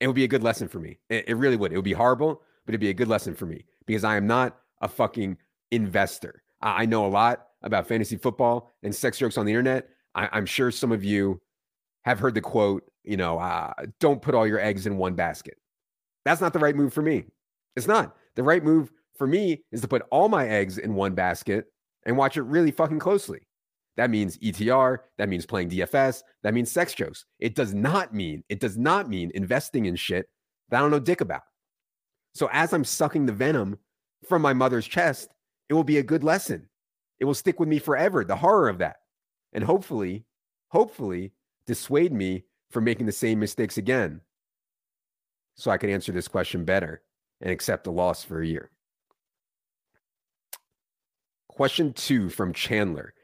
It 0.00 0.06
would 0.06 0.16
be 0.16 0.25
a 0.25 0.28
good 0.28 0.42
lesson 0.42 0.68
for 0.68 0.80
me. 0.80 0.99
It, 1.08 1.28
it 1.28 1.34
really 1.34 1.56
would. 1.56 1.73
It 1.73 1.76
would 1.76 1.84
be 1.84 1.92
horrible, 1.92 2.42
but 2.66 2.73
it'd 2.73 2.80
be 2.80 2.90
a 2.90 2.94
good 2.94 3.08
lesson 3.08 3.34
for 3.34 3.46
me 3.46 3.64
because 3.87 4.04
I 4.04 4.16
am 4.16 4.26
not 4.26 4.56
a 4.80 4.88
fucking 4.88 5.38
investor. 5.70 6.42
I, 6.61 6.82
I 6.82 6.87
know 6.87 7.06
a 7.06 7.08
lot 7.08 7.46
about 7.62 7.87
fantasy 7.87 8.16
football 8.16 8.73
and 8.82 8.94
sex 8.94 9.18
jokes 9.18 9.38
on 9.38 9.46
the 9.46 9.52
internet. 9.52 9.88
I, 10.14 10.28
I'm 10.32 10.46
sure 10.46 10.70
some 10.70 10.92
of 10.92 11.04
you 11.04 11.40
have 12.04 12.18
heard 12.18 12.34
the 12.34 12.40
quote, 12.40 12.84
you 13.02 13.16
know, 13.16 13.38
uh, 13.38 13.73
don't 14.00 14.20
put 14.20 14.34
all 14.34 14.46
your 14.46 14.61
eggs 14.61 14.87
in 14.87 14.99
one 14.99 15.14
basket. 15.14 15.56
That's 16.25 16.40
not 16.40 16.52
the 16.52 16.58
right 16.58 16.76
move 16.76 16.92
for 16.92 17.02
me. 17.02 17.25
It's 17.76 17.87
not. 17.87 18.16
The 18.37 18.43
right 18.43 18.62
move 18.62 18.93
for 19.16 19.26
me 19.26 19.62
is 19.73 19.81
to 19.81 19.88
put 19.88 20.02
all 20.11 20.28
my 20.28 20.49
eggs 20.49 20.78
in 20.78 20.95
one 20.95 21.14
basket 21.14 21.66
and 22.04 22.16
watch 22.16 22.37
it 22.37 22.43
really 22.43 22.71
fucking 22.71 22.99
closely. 22.99 23.40
That 23.97 24.11
means 24.11 24.38
ETR, 24.38 24.99
that 25.19 25.28
means 25.28 25.47
playing 25.47 25.71
DFS, 25.71 26.23
that 26.43 26.54
means 26.54 26.71
sex 26.71 26.95
jokes. 26.95 27.25
It 27.38 27.54
does 27.54 27.73
not 27.73 28.12
mean, 28.12 28.43
it 28.49 28.61
does 28.61 28.76
not 28.76 29.09
mean 29.09 29.31
investing 29.35 29.87
in 29.87 29.95
shit 29.95 30.28
that 30.71 30.78
I 30.78 30.81
don't 30.81 30.90
know 30.90 30.99
dick 30.99 31.21
about. 31.21 31.43
So 32.35 32.49
as 32.52 32.73
I'm 32.73 32.85
sucking 32.85 33.26
the 33.26 33.33
venom 33.33 33.78
from 34.28 34.43
my 34.43 34.52
mother's 34.52 34.87
chest, 34.87 35.31
it 35.69 35.75
will 35.75 35.85
be 35.85 35.99
a 35.99 36.02
good 36.02 36.25
lesson. 36.25 36.69
It 37.21 37.25
will 37.25 37.35
stick 37.35 37.61
with 37.61 37.69
me 37.69 37.78
forever, 37.78 38.25
the 38.25 38.37
horror 38.37 38.69
of 38.69 38.78
that. 38.78 38.97
And 39.52 39.62
hopefully, 39.62 40.25
hopefully 40.69 41.33
dissuade 41.66 42.12
me 42.12 42.45
from 42.71 42.83
making 42.83 43.07
the 43.07 43.12
same 43.12 43.38
mistakes 43.38 43.78
again 43.78 44.21
so 45.54 45.71
I 45.71 45.78
can 45.78 45.90
answer 45.90 46.11
this 46.11 46.26
question 46.26 46.64
better 46.64 47.02
and 47.41 47.50
accept 47.50 47.85
the 47.85 47.93
loss 47.93 48.23
for 48.25 48.41
a 48.41 48.47
year. 48.47 48.71
Question 51.49 51.93
two 51.93 52.29
from 52.29 52.53
Chandler. 52.53 53.14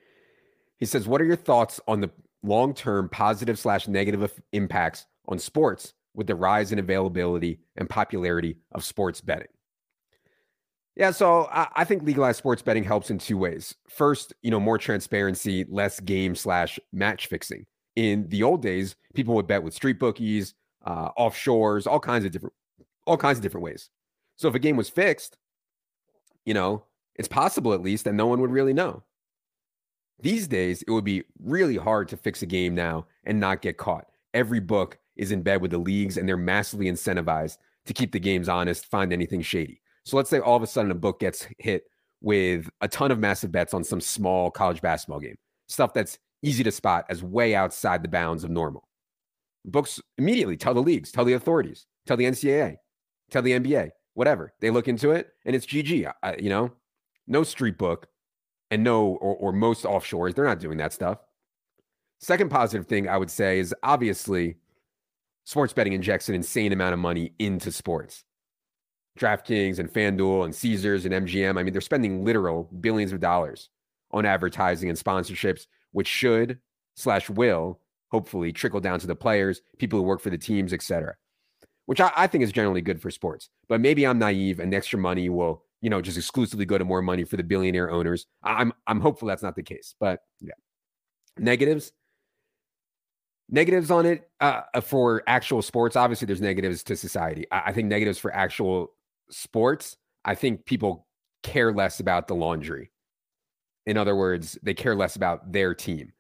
He 0.79 0.87
says, 0.87 1.09
What 1.09 1.21
are 1.21 1.25
your 1.25 1.37
thoughts 1.37 1.81
on 1.89 2.01
the 2.01 2.11
long 2.43 2.75
term 2.75 3.09
positive 3.09 3.59
slash 3.59 3.89
negative 3.89 4.41
impacts 4.53 5.07
on 5.27 5.39
sports 5.39 5.95
with 6.15 6.27
the 6.27 6.35
rise 6.35 6.73
in 6.73 6.79
availability 6.79 7.61
and 7.77 7.89
popularity 7.89 8.57
of 8.73 8.85
sports 8.85 9.21
betting? 9.21 9.49
Yeah, 10.97 11.13
so 11.13 11.47
I, 11.47 11.69
I, 11.77 11.85
think 11.85 12.03
legalized 12.03 12.39
sports 12.39 12.63
betting 12.63 12.85
helps 12.85 13.11
in 13.11 13.19
two 13.19 13.39
ways. 13.39 13.75
First, 13.89 14.35
you 14.43 14.51
know, 14.51 14.61
more 14.61 14.77
transparency, 14.77 15.65
less 15.69 15.99
game 16.01 16.35
slash 16.35 16.79
match 16.93 17.27
fixing. 17.27 17.65
In 17.97 18.29
the 18.29 18.43
old 18.43 18.61
days, 18.61 18.97
people 19.15 19.35
would 19.37 19.47
bet 19.47 19.63
with 19.63 19.73
street 19.73 19.99
bookies, 19.99 20.55
uh, 20.85 21.11
offshores, 21.19 21.87
all 21.87 22.01
kinds 22.01 22.25
of 22.25 22.33
different, 22.33 22.55
all 23.07 23.17
kinds 23.17 23.39
of 23.39 23.43
different 23.43 23.65
ways. 23.65 23.89
So 24.41 24.49
if 24.49 24.55
a 24.55 24.59
game 24.59 24.79
was 24.79 24.89
fixed, 24.89 25.37
you 26.47 26.55
know, 26.55 26.85
it's 27.15 27.29
possible 27.29 27.75
at 27.75 27.83
least 27.83 28.07
that 28.07 28.15
no 28.15 28.27
one 28.27 28.41
would 28.41 28.51
really 28.51 28.73
know. 28.73 29.03
These 30.19 30.49
days, 30.49 30.81
it 30.81 30.91
would 30.91 31.05
be 31.05 31.25
really 31.45 31.77
hard 31.77 32.09
to 32.09 32.17
fix 32.17 32.41
a 32.41 32.47
game 32.47 32.75
now 32.75 33.05
and 33.25 33.39
not 33.39 33.61
get 33.61 33.77
caught. 33.77 34.07
Every 34.33 34.59
book 34.59 34.99
is 35.17 35.31
in 35.31 35.43
bed 35.43 35.61
with 35.61 35.73
the 35.73 35.79
leagues 35.79 36.17
and 36.17 36.27
they're 36.27 36.39
massively 36.39 36.87
incentivized 36.87 37.59
to 37.85 37.93
keep 37.93 38.13
the 38.13 38.19
games 38.19 38.49
honest, 38.49 38.87
find 38.87 39.13
anything 39.13 39.43
shady. 39.43 39.83
So 40.07 40.17
let's 40.17 40.31
say 40.31 40.39
all 40.39 40.57
of 40.57 40.63
a 40.63 40.67
sudden 40.67 40.91
a 40.91 40.95
book 40.95 41.21
gets 41.21 41.47
hit 41.59 41.85
with 42.23 42.71
a 42.81 42.89
ton 42.89 43.11
of 43.11 43.19
massive 43.19 43.53
bets 43.53 43.75
on 43.75 43.85
some 43.85 44.01
small 44.01 44.51
college 44.51 44.81
basketball 44.81 45.21
game, 45.21 45.37
stuff 45.69 45.93
that's 45.93 46.19
easy 46.41 46.65
to 46.65 46.73
spot 46.73 47.05
as 47.11 47.23
way 47.23 47.55
outside 47.55 48.03
the 48.03 48.09
bounds 48.09 48.43
of 48.43 48.49
normal. 48.49 48.89
Books 49.67 50.01
immediately 50.17 50.57
tell 50.57 50.73
the 50.73 50.81
leagues, 50.81 51.13
tell 51.13 51.27
the 51.27 51.35
authorities, 51.35 51.85
tell 52.07 52.17
the 52.17 52.25
NCAA, 52.25 52.77
tell 53.31 53.43
the 53.43 53.53
NBA, 53.53 53.91
whatever. 54.15 54.53
They 54.61 54.71
look 54.71 54.89
into 54.89 55.11
it 55.11 55.33
and 55.45 55.55
it's 55.55 55.67
GG. 55.67 56.13
I, 56.23 56.37
you 56.37 56.49
know, 56.49 56.73
no 57.27 57.43
street 57.43 57.79
book 57.79 58.09
and 58.71 58.85
no, 58.85 59.07
or, 59.07 59.37
or 59.37 59.53
most 59.53 59.85
offshores, 59.85 60.35
they're 60.35 60.45
not 60.45 60.61
doing 60.61 60.79
that 60.79 60.93
stuff. 60.93 61.19
Second 62.21 62.51
positive 62.51 62.87
thing 62.87 63.09
I 63.09 63.17
would 63.17 63.31
say 63.31 63.59
is 63.59 63.75
obviously 63.83 64.57
sports 65.45 65.73
betting 65.73 65.95
injects 65.95 66.29
an 66.29 66.35
insane 66.35 66.73
amount 66.73 66.93
of 66.93 66.99
money 66.99 67.33
into 67.39 67.73
sports. 67.73 68.25
DraftKings 69.19 69.79
and 69.79 69.93
FanDuel 69.93 70.45
and 70.45 70.55
Caesars 70.55 71.05
and 71.05 71.15
MGM, 71.27 71.59
I 71.59 71.63
mean, 71.63 71.73
they're 71.73 71.81
spending 71.81 72.25
literal 72.25 72.69
billions 72.81 73.13
of 73.13 73.21
dollars 73.21 73.71
on 74.13 74.25
advertising 74.25 74.89
and 74.89 74.99
sponsorships, 74.99 75.67
which 75.93 76.07
should 76.07 76.59
slash 76.95 77.29
will 77.29 77.81
hopefully 78.11 78.53
trickle 78.53 78.81
down 78.81 78.99
to 79.01 79.07
the 79.07 79.15
players, 79.15 79.63
people 79.79 79.99
who 79.99 80.05
work 80.05 80.21
for 80.21 80.31
the 80.31 80.39
teams, 80.39 80.73
etc. 80.73 81.17
Which 81.91 82.01
I, 82.01 82.13
I 82.17 82.27
think 82.29 82.45
is 82.45 82.53
generally 82.53 82.81
good 82.81 83.03
for 83.03 83.11
sports. 83.11 83.51
But 83.69 83.81
maybe 83.81 84.07
I'm 84.07 84.19
naive 84.19 84.61
and 84.61 84.73
extra 84.73 84.97
money 84.97 85.29
will 85.29 85.65
you 85.81 85.89
know, 85.89 86.01
just 86.01 86.19
exclusively 86.19 86.67
go 86.67 86.79
to 86.79 86.85
more 86.85 87.03
money 87.03 87.25
for 87.25 87.37
the 87.37 87.43
billionaire 87.43 87.91
owners. 87.91 88.27
I'm 88.43 88.73
I'm 88.87 89.01
hopeful 89.01 89.29
that's 89.29 89.43
not 89.43 89.57
the 89.57 89.63
case, 89.63 89.95
but 89.99 90.21
yeah. 90.41 90.53
Negatives. 91.39 91.93
Negatives 93.49 93.91
on 93.91 94.07
it 94.07 94.29
uh, 94.41 94.63
uh, 94.75 94.81
for 94.81 95.23
actual 95.27 95.63
sports. 95.63 95.97
Obviously, 95.97 96.27
there's 96.27 96.41
negatives 96.41 96.85
to 96.85 96.97
society. 96.97 97.47
I, 97.51 97.63
I 97.67 97.73
think 97.73 97.89
negatives 97.89 98.19
for 98.19 98.33
actual 98.33 98.93
sports. 99.31 99.97
I 100.25 100.35
think 100.35 100.67
people 100.67 101.07
care 101.43 101.73
less 101.73 101.99
about 101.99 102.29
the 102.29 102.35
laundry. 102.35 102.93
In 103.87 103.97
other 103.97 104.15
words, 104.15 104.59
they 104.63 104.75
care 104.75 104.95
less 104.95 105.17
about 105.17 105.51
their 105.51 105.75
team. 105.75 106.13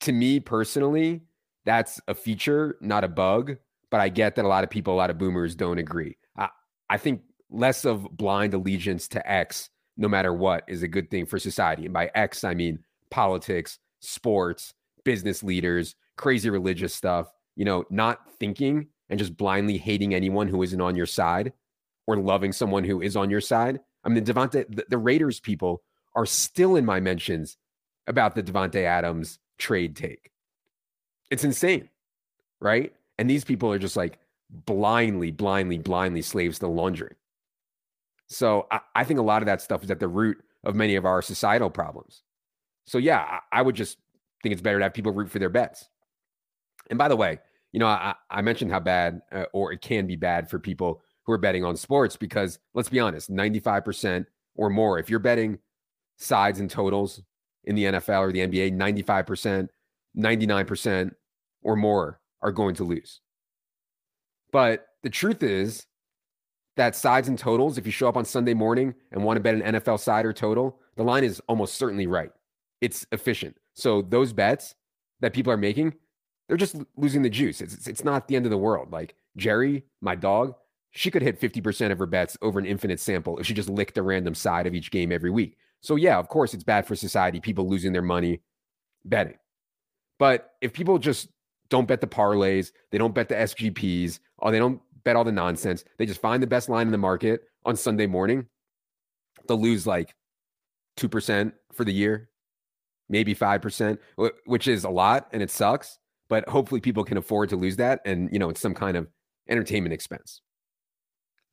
To 0.00 0.12
me 0.12 0.40
personally, 0.40 1.20
that's 1.66 2.00
a 2.08 2.14
feature, 2.14 2.78
not 2.80 3.04
a 3.04 3.08
bug. 3.08 3.58
But 3.90 4.00
I 4.00 4.08
get 4.08 4.36
that 4.36 4.44
a 4.44 4.48
lot 4.48 4.64
of 4.64 4.70
people, 4.70 4.94
a 4.94 4.96
lot 4.96 5.10
of 5.10 5.18
boomers 5.18 5.54
don't 5.54 5.78
agree. 5.78 6.16
I, 6.36 6.48
I 6.88 6.96
think 6.96 7.22
less 7.50 7.84
of 7.84 8.06
blind 8.16 8.54
allegiance 8.54 9.08
to 9.08 9.30
X, 9.30 9.70
no 9.96 10.08
matter 10.08 10.32
what, 10.32 10.64
is 10.68 10.82
a 10.82 10.88
good 10.88 11.10
thing 11.10 11.26
for 11.26 11.38
society. 11.38 11.84
And 11.84 11.92
by 11.92 12.10
X, 12.14 12.44
I 12.44 12.54
mean 12.54 12.78
politics, 13.10 13.78
sports, 14.00 14.74
business 15.04 15.42
leaders, 15.42 15.96
crazy 16.16 16.50
religious 16.50 16.94
stuff, 16.94 17.32
you 17.56 17.64
know, 17.64 17.84
not 17.90 18.20
thinking 18.38 18.86
and 19.08 19.18
just 19.18 19.36
blindly 19.36 19.76
hating 19.76 20.14
anyone 20.14 20.46
who 20.48 20.62
isn't 20.62 20.80
on 20.80 20.94
your 20.94 21.06
side 21.06 21.52
or 22.06 22.16
loving 22.16 22.52
someone 22.52 22.84
who 22.84 23.02
is 23.02 23.16
on 23.16 23.30
your 23.30 23.40
side. 23.40 23.80
I 24.04 24.08
mean, 24.08 24.22
the 24.22 24.32
Davante, 24.32 24.64
the, 24.68 24.86
the 24.88 24.98
Raiders 24.98 25.40
people 25.40 25.82
are 26.14 26.26
still 26.26 26.76
in 26.76 26.84
my 26.84 27.00
mentions 27.00 27.56
about 28.06 28.34
the 28.34 28.42
Davante 28.42 28.84
Adams 28.84 29.38
trade 29.58 29.96
take. 29.96 30.30
It's 31.30 31.44
insane, 31.44 31.88
right? 32.60 32.92
And 33.20 33.28
these 33.28 33.44
people 33.44 33.70
are 33.70 33.78
just 33.78 33.96
like 33.96 34.18
blindly, 34.48 35.30
blindly, 35.30 35.76
blindly 35.76 36.22
slaves 36.22 36.58
to 36.60 36.68
laundry. 36.68 37.16
So 38.28 38.66
I, 38.70 38.80
I, 38.96 39.04
think 39.04 39.20
a 39.20 39.22
lot 39.22 39.42
of 39.42 39.46
that 39.46 39.60
stuff 39.60 39.84
is 39.84 39.90
at 39.90 40.00
the 40.00 40.08
root 40.08 40.38
of 40.64 40.74
many 40.74 40.96
of 40.96 41.04
our 41.04 41.20
societal 41.20 41.68
problems. 41.68 42.22
So 42.86 42.96
yeah, 42.96 43.18
I, 43.52 43.58
I, 43.58 43.62
would 43.62 43.76
just 43.76 43.98
think 44.42 44.54
it's 44.54 44.62
better 44.62 44.78
to 44.78 44.84
have 44.84 44.94
people 44.94 45.12
root 45.12 45.30
for 45.30 45.38
their 45.38 45.50
bets. 45.50 45.90
And 46.88 46.98
by 46.98 47.08
the 47.08 47.16
way, 47.16 47.40
you 47.72 47.78
know, 47.78 47.88
I, 47.88 48.14
I 48.30 48.40
mentioned 48.40 48.72
how 48.72 48.80
bad 48.80 49.20
uh, 49.30 49.44
or 49.52 49.70
it 49.70 49.82
can 49.82 50.06
be 50.06 50.16
bad 50.16 50.48
for 50.48 50.58
people 50.58 51.02
who 51.24 51.32
are 51.34 51.38
betting 51.38 51.62
on 51.62 51.76
sports 51.76 52.16
because 52.16 52.58
let's 52.72 52.88
be 52.88 53.00
honest, 53.00 53.30
95% 53.30 54.24
or 54.54 54.70
more, 54.70 54.98
if 54.98 55.10
you're 55.10 55.18
betting 55.18 55.58
sides 56.16 56.58
and 56.58 56.70
totals 56.70 57.20
in 57.64 57.74
the 57.74 57.84
NFL 57.84 58.20
or 58.20 58.32
the 58.32 58.46
NBA, 58.46 58.74
95%, 58.74 59.68
99% 60.16 61.10
or 61.62 61.76
more 61.76 62.19
are 62.42 62.52
going 62.52 62.74
to 62.76 62.84
lose. 62.84 63.20
But 64.52 64.86
the 65.02 65.10
truth 65.10 65.42
is, 65.42 65.86
that 66.76 66.96
sides 66.96 67.28
and 67.28 67.38
totals, 67.38 67.76
if 67.76 67.84
you 67.84 67.92
show 67.92 68.08
up 68.08 68.16
on 68.16 68.24
Sunday 68.24 68.54
morning 68.54 68.94
and 69.12 69.22
want 69.22 69.36
to 69.36 69.42
bet 69.42 69.54
an 69.54 69.74
NFL 69.74 70.00
side 70.00 70.24
or 70.24 70.32
total, 70.32 70.78
the 70.96 71.02
line 71.02 71.24
is 71.24 71.40
almost 71.46 71.74
certainly 71.74 72.06
right. 72.06 72.30
It's 72.80 73.06
efficient. 73.12 73.56
So 73.74 74.02
those 74.02 74.32
bets 74.32 74.74
that 75.20 75.34
people 75.34 75.52
are 75.52 75.58
making, 75.58 75.94
they're 76.48 76.56
just 76.56 76.76
losing 76.96 77.22
the 77.22 77.30
juice. 77.30 77.60
It's, 77.60 77.86
it's 77.86 78.04
not 78.04 78.28
the 78.28 78.36
end 78.36 78.46
of 78.46 78.50
the 78.50 78.56
world. 78.56 78.92
Like 78.92 79.14
Jerry, 79.36 79.84
my 80.00 80.14
dog, 80.14 80.54
she 80.92 81.10
could 81.10 81.22
hit 81.22 81.40
50% 81.40 81.92
of 81.92 81.98
her 81.98 82.06
bets 82.06 82.36
over 82.42 82.58
an 82.58 82.66
infinite 82.66 82.98
sample 82.98 83.38
if 83.38 83.46
she 83.46 83.54
just 83.54 83.68
licked 83.68 83.98
a 83.98 84.02
random 84.02 84.34
side 84.34 84.66
of 84.66 84.74
each 84.74 84.90
game 84.90 85.12
every 85.12 85.30
week. 85.30 85.56
So, 85.82 85.96
yeah, 85.96 86.18
of 86.18 86.28
course, 86.28 86.54
it's 86.54 86.64
bad 86.64 86.86
for 86.86 86.96
society, 86.96 87.40
people 87.40 87.68
losing 87.68 87.92
their 87.92 88.02
money 88.02 88.40
betting. 89.04 89.38
But 90.18 90.52
if 90.60 90.72
people 90.72 90.98
just 90.98 91.28
don't 91.70 91.88
bet 91.88 92.00
the 92.00 92.06
parlays, 92.06 92.72
they 92.90 92.98
don't 92.98 93.14
bet 93.14 93.28
the 93.28 93.36
SGPs, 93.36 94.18
or 94.38 94.50
they 94.50 94.58
don't 94.58 94.80
bet 95.04 95.16
all 95.16 95.24
the 95.24 95.32
nonsense. 95.32 95.84
They 95.96 96.06
just 96.06 96.20
find 96.20 96.42
the 96.42 96.46
best 96.46 96.68
line 96.68 96.86
in 96.86 96.92
the 96.92 96.98
market 96.98 97.42
on 97.64 97.76
Sunday 97.76 98.06
morning. 98.06 98.46
They'll 99.46 99.60
lose 99.60 99.86
like 99.86 100.14
2% 100.98 101.52
for 101.72 101.84
the 101.84 101.92
year, 101.92 102.28
maybe 103.08 103.34
5%, 103.34 103.98
which 104.44 104.68
is 104.68 104.84
a 104.84 104.90
lot 104.90 105.28
and 105.32 105.42
it 105.42 105.50
sucks. 105.50 105.98
But 106.28 106.48
hopefully 106.48 106.80
people 106.80 107.02
can 107.02 107.16
afford 107.16 107.48
to 107.48 107.56
lose 107.56 107.76
that. 107.76 108.00
And, 108.04 108.28
you 108.32 108.38
know, 108.38 108.50
it's 108.50 108.60
some 108.60 108.74
kind 108.74 108.96
of 108.96 109.08
entertainment 109.48 109.92
expense. 109.92 110.42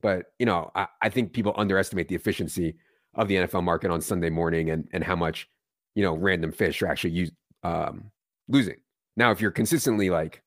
But, 0.01 0.25
you 0.37 0.45
know, 0.45 0.69
I, 0.75 0.87
I 1.01 1.09
think 1.09 1.33
people 1.33 1.53
underestimate 1.57 2.07
the 2.07 2.15
efficiency 2.15 2.75
of 3.15 3.27
the 3.27 3.35
NFL 3.35 3.63
market 3.63 3.89
on 3.89 4.01
Sunday 4.01 4.29
morning 4.29 4.69
and, 4.69 4.87
and 4.93 5.03
how 5.03 5.15
much, 5.15 5.49
you 5.95 6.03
know, 6.03 6.15
random 6.15 6.51
fish 6.51 6.81
are 6.83 6.87
actually 6.87 7.11
use, 7.11 7.31
um, 7.63 8.11
losing. 8.47 8.77
Now, 9.17 9.31
if 9.31 9.41
you're 9.41 9.51
consistently 9.51 10.09
like, 10.09 10.43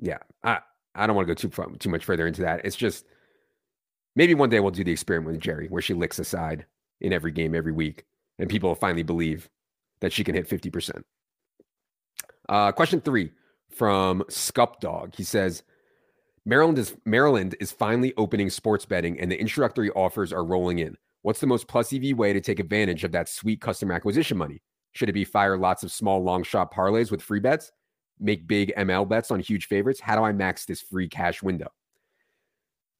yeah, 0.00 0.18
I, 0.42 0.60
I 0.94 1.06
don't 1.06 1.14
want 1.14 1.28
to 1.28 1.34
go 1.34 1.38
too 1.38 1.50
far, 1.50 1.70
too 1.78 1.90
much 1.90 2.04
further 2.04 2.26
into 2.26 2.42
that. 2.42 2.62
It's 2.64 2.74
just 2.74 3.04
maybe 4.16 4.34
one 4.34 4.48
day 4.48 4.58
we'll 4.58 4.70
do 4.72 4.82
the 4.82 4.90
experiment 4.90 5.34
with 5.34 5.42
Jerry 5.42 5.68
where 5.68 5.82
she 5.82 5.94
licks 5.94 6.18
a 6.18 6.24
side 6.24 6.64
in 7.00 7.12
every 7.12 7.30
game 7.30 7.54
every 7.54 7.72
week, 7.72 8.04
and 8.38 8.50
people 8.50 8.70
will 8.70 8.74
finally 8.74 9.02
believe 9.02 9.48
that 10.00 10.12
she 10.12 10.24
can 10.24 10.34
hit 10.34 10.48
fifty 10.48 10.70
percent. 10.70 11.04
Uh, 12.48 12.72
question 12.72 13.00
three 13.00 13.30
from 13.70 14.24
Scup 14.28 14.80
Dog. 14.80 15.14
He 15.14 15.22
says, 15.22 15.62
Maryland 16.46 16.78
is 16.78 16.96
Maryland 17.04 17.54
is 17.60 17.70
finally 17.70 18.14
opening 18.16 18.48
sports 18.48 18.86
betting, 18.86 19.20
and 19.20 19.30
the 19.30 19.38
introductory 19.38 19.90
offers 19.90 20.32
are 20.32 20.44
rolling 20.44 20.78
in. 20.78 20.96
What's 21.22 21.40
the 21.40 21.46
most 21.46 21.68
plus 21.68 21.92
EV 21.92 22.16
way 22.16 22.32
to 22.32 22.40
take 22.40 22.58
advantage 22.58 23.04
of 23.04 23.12
that 23.12 23.28
sweet 23.28 23.60
customer 23.60 23.92
acquisition 23.92 24.38
money? 24.38 24.62
Should 24.92 25.08
it 25.08 25.12
be 25.12 25.24
fire 25.24 25.56
lots 25.56 25.82
of 25.82 25.92
small 25.92 26.22
long 26.22 26.42
shot 26.42 26.72
parlays 26.72 27.10
with 27.10 27.22
free 27.22 27.40
bets? 27.40 27.72
make 28.20 28.46
big 28.46 28.72
ML 28.76 29.08
bets 29.08 29.30
on 29.30 29.40
huge 29.40 29.66
favorites. 29.66 30.00
How 30.00 30.14
do 30.14 30.22
I 30.22 30.32
max 30.32 30.64
this 30.64 30.82
free 30.82 31.08
cash 31.08 31.42
window? 31.42 31.72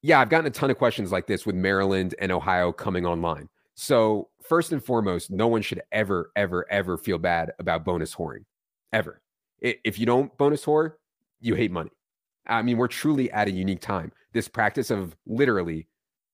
Yeah, 0.01 0.19
I've 0.19 0.29
gotten 0.29 0.47
a 0.47 0.51
ton 0.51 0.71
of 0.71 0.77
questions 0.77 1.11
like 1.11 1.27
this 1.27 1.45
with 1.45 1.55
Maryland 1.55 2.15
and 2.19 2.31
Ohio 2.31 2.71
coming 2.71 3.05
online. 3.05 3.47
So, 3.75 4.29
first 4.41 4.71
and 4.71 4.83
foremost, 4.83 5.31
no 5.31 5.47
one 5.47 5.61
should 5.61 5.81
ever, 5.91 6.31
ever, 6.35 6.65
ever 6.69 6.97
feel 6.97 7.19
bad 7.19 7.51
about 7.59 7.85
bonus 7.85 8.13
whoring, 8.15 8.43
ever. 8.91 9.21
If 9.59 9.99
you 9.99 10.05
don't 10.05 10.35
bonus 10.37 10.65
whore, 10.65 10.93
you 11.39 11.53
hate 11.55 11.71
money. 11.71 11.91
I 12.47 12.63
mean, 12.63 12.77
we're 12.77 12.87
truly 12.87 13.31
at 13.31 13.47
a 13.47 13.51
unique 13.51 13.79
time. 13.79 14.11
This 14.33 14.47
practice 14.47 14.89
of 14.89 15.15
literally 15.27 15.87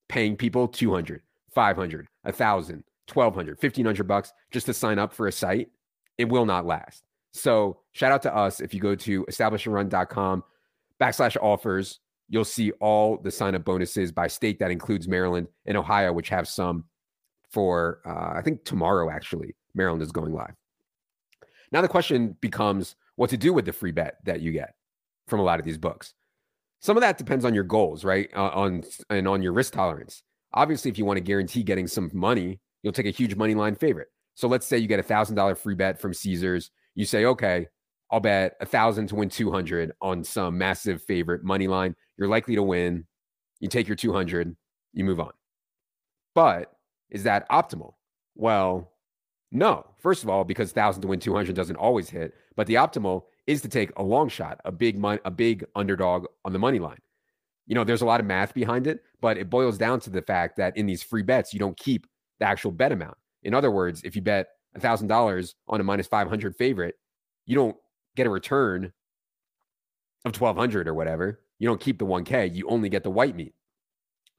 paying 0.07 0.37
people 0.37 0.67
200, 0.67 1.21
500, 1.53 2.07
1000, 2.23 2.83
1200, 3.13 3.57
1500 3.57 4.03
bucks 4.07 4.33
just 4.51 4.65
to 4.65 4.73
sign 4.73 4.99
up 4.99 5.13
for 5.13 5.27
a 5.27 5.31
site, 5.31 5.69
it 6.17 6.25
will 6.25 6.45
not 6.45 6.65
last. 6.65 7.03
So 7.31 7.79
shout 7.91 8.11
out 8.11 8.21
to 8.23 8.35
us. 8.35 8.59
If 8.59 8.73
you 8.73 8.79
go 8.79 8.95
to 8.95 9.25
establishtherun.com 9.25 10.43
backslash 10.99 11.37
offers, 11.41 11.99
you'll 12.29 12.45
see 12.45 12.71
all 12.71 13.17
the 13.17 13.31
sign 13.31 13.55
up 13.55 13.63
bonuses 13.63 14.11
by 14.11 14.27
state 14.27 14.59
that 14.59 14.71
includes 14.71 15.07
Maryland 15.07 15.47
and 15.65 15.77
Ohio, 15.77 16.11
which 16.11 16.29
have 16.29 16.47
some 16.47 16.83
for 17.49 18.01
uh, 18.05 18.37
I 18.37 18.41
think 18.41 18.63
tomorrow 18.65 19.09
actually. 19.09 19.55
Maryland 19.73 20.01
is 20.01 20.11
going 20.11 20.33
live. 20.33 20.55
Now 21.71 21.81
the 21.81 21.87
question 21.87 22.35
becomes 22.41 22.95
what 23.15 23.29
to 23.29 23.37
do 23.37 23.53
with 23.53 23.65
the 23.65 23.73
free 23.73 23.91
bet 23.91 24.17
that 24.25 24.41
you 24.41 24.51
get 24.51 24.73
from 25.27 25.39
a 25.39 25.43
lot 25.43 25.59
of 25.59 25.65
these 25.65 25.77
books. 25.77 26.13
Some 26.79 26.97
of 26.97 27.01
that 27.01 27.17
depends 27.17 27.45
on 27.45 27.53
your 27.53 27.63
goals, 27.63 28.03
right? 28.03 28.29
Uh, 28.35 28.49
on 28.49 28.83
and 29.09 29.27
on 29.27 29.41
your 29.41 29.53
risk 29.53 29.73
tolerance. 29.73 30.23
Obviously, 30.53 30.89
if 30.89 30.97
you 30.97 31.05
want 31.05 31.17
to 31.17 31.21
guarantee 31.21 31.63
getting 31.63 31.87
some 31.87 32.09
money, 32.13 32.59
you'll 32.87 32.93
take 32.93 33.05
a 33.05 33.09
huge 33.09 33.35
money 33.35 33.53
line 33.53 33.75
favorite. 33.75 34.07
So 34.33 34.47
let's 34.47 34.65
say 34.65 34.77
you 34.77 34.87
get 34.87 34.97
a 34.97 35.03
thousand 35.03 35.35
dollar 35.35 35.55
free 35.55 35.75
bet 35.75 35.99
from 35.99 36.13
Caesars. 36.13 36.71
You 36.95 37.03
say, 37.03 37.25
okay, 37.25 37.67
I'll 38.09 38.21
bet 38.21 38.55
a 38.61 38.65
thousand 38.65 39.07
to 39.07 39.15
win 39.15 39.27
200 39.27 39.91
on 40.01 40.23
some 40.23 40.57
massive 40.57 41.03
favorite 41.03 41.43
money 41.43 41.67
line. 41.67 41.97
You're 42.17 42.29
likely 42.29 42.55
to 42.55 42.63
win. 42.63 43.05
You 43.59 43.67
take 43.67 43.89
your 43.89 43.97
200, 43.97 44.55
you 44.93 45.03
move 45.03 45.19
on. 45.19 45.31
But 46.33 46.71
is 47.09 47.23
that 47.23 47.49
optimal? 47.49 47.95
Well, 48.35 48.93
no. 49.51 49.85
First 49.97 50.23
of 50.23 50.29
all, 50.29 50.45
because 50.45 50.69
1000 50.69 51.01
to 51.01 51.09
win 51.09 51.19
200 51.19 51.53
doesn't 51.53 51.75
always 51.75 52.09
hit, 52.09 52.33
but 52.55 52.67
the 52.67 52.75
optimal 52.75 53.23
is 53.47 53.61
to 53.63 53.67
take 53.67 53.91
a 53.97 54.03
long 54.03 54.29
shot, 54.29 54.61
a 54.63 54.71
big 54.71 54.97
mon- 54.97 55.19
a 55.25 55.31
big 55.31 55.65
underdog 55.75 56.25
on 56.45 56.53
the 56.53 56.59
money 56.59 56.79
line. 56.79 57.01
You 57.65 57.75
know, 57.75 57.83
there's 57.83 58.01
a 58.01 58.05
lot 58.05 58.21
of 58.21 58.25
math 58.25 58.53
behind 58.53 58.87
it, 58.87 59.03
but 59.19 59.37
it 59.37 59.49
boils 59.49 59.77
down 59.77 59.99
to 60.01 60.09
the 60.09 60.21
fact 60.21 60.55
that 60.55 60.77
in 60.77 60.85
these 60.85 61.03
free 61.03 61.23
bets, 61.23 61.53
you 61.53 61.59
don't 61.59 61.75
keep 61.75 62.07
the 62.39 62.45
actual 62.45 62.71
bet 62.71 62.91
amount. 62.91 63.17
In 63.43 63.53
other 63.53 63.71
words, 63.71 64.01
if 64.03 64.15
you 64.15 64.21
bet 64.21 64.47
$1,000 64.77 65.53
on 65.67 65.79
a 65.79 65.83
minus 65.83 66.07
500 66.07 66.55
favorite, 66.55 66.95
you 67.45 67.55
don't 67.55 67.75
get 68.15 68.27
a 68.27 68.29
return 68.29 68.91
of 70.25 70.39
1200 70.39 70.87
or 70.87 70.93
whatever. 70.93 71.41
You 71.59 71.67
don't 71.67 71.81
keep 71.81 71.97
the 71.97 72.05
1K, 72.05 72.53
you 72.53 72.67
only 72.67 72.89
get 72.89 73.03
the 73.03 73.09
white 73.09 73.35
meat. 73.35 73.53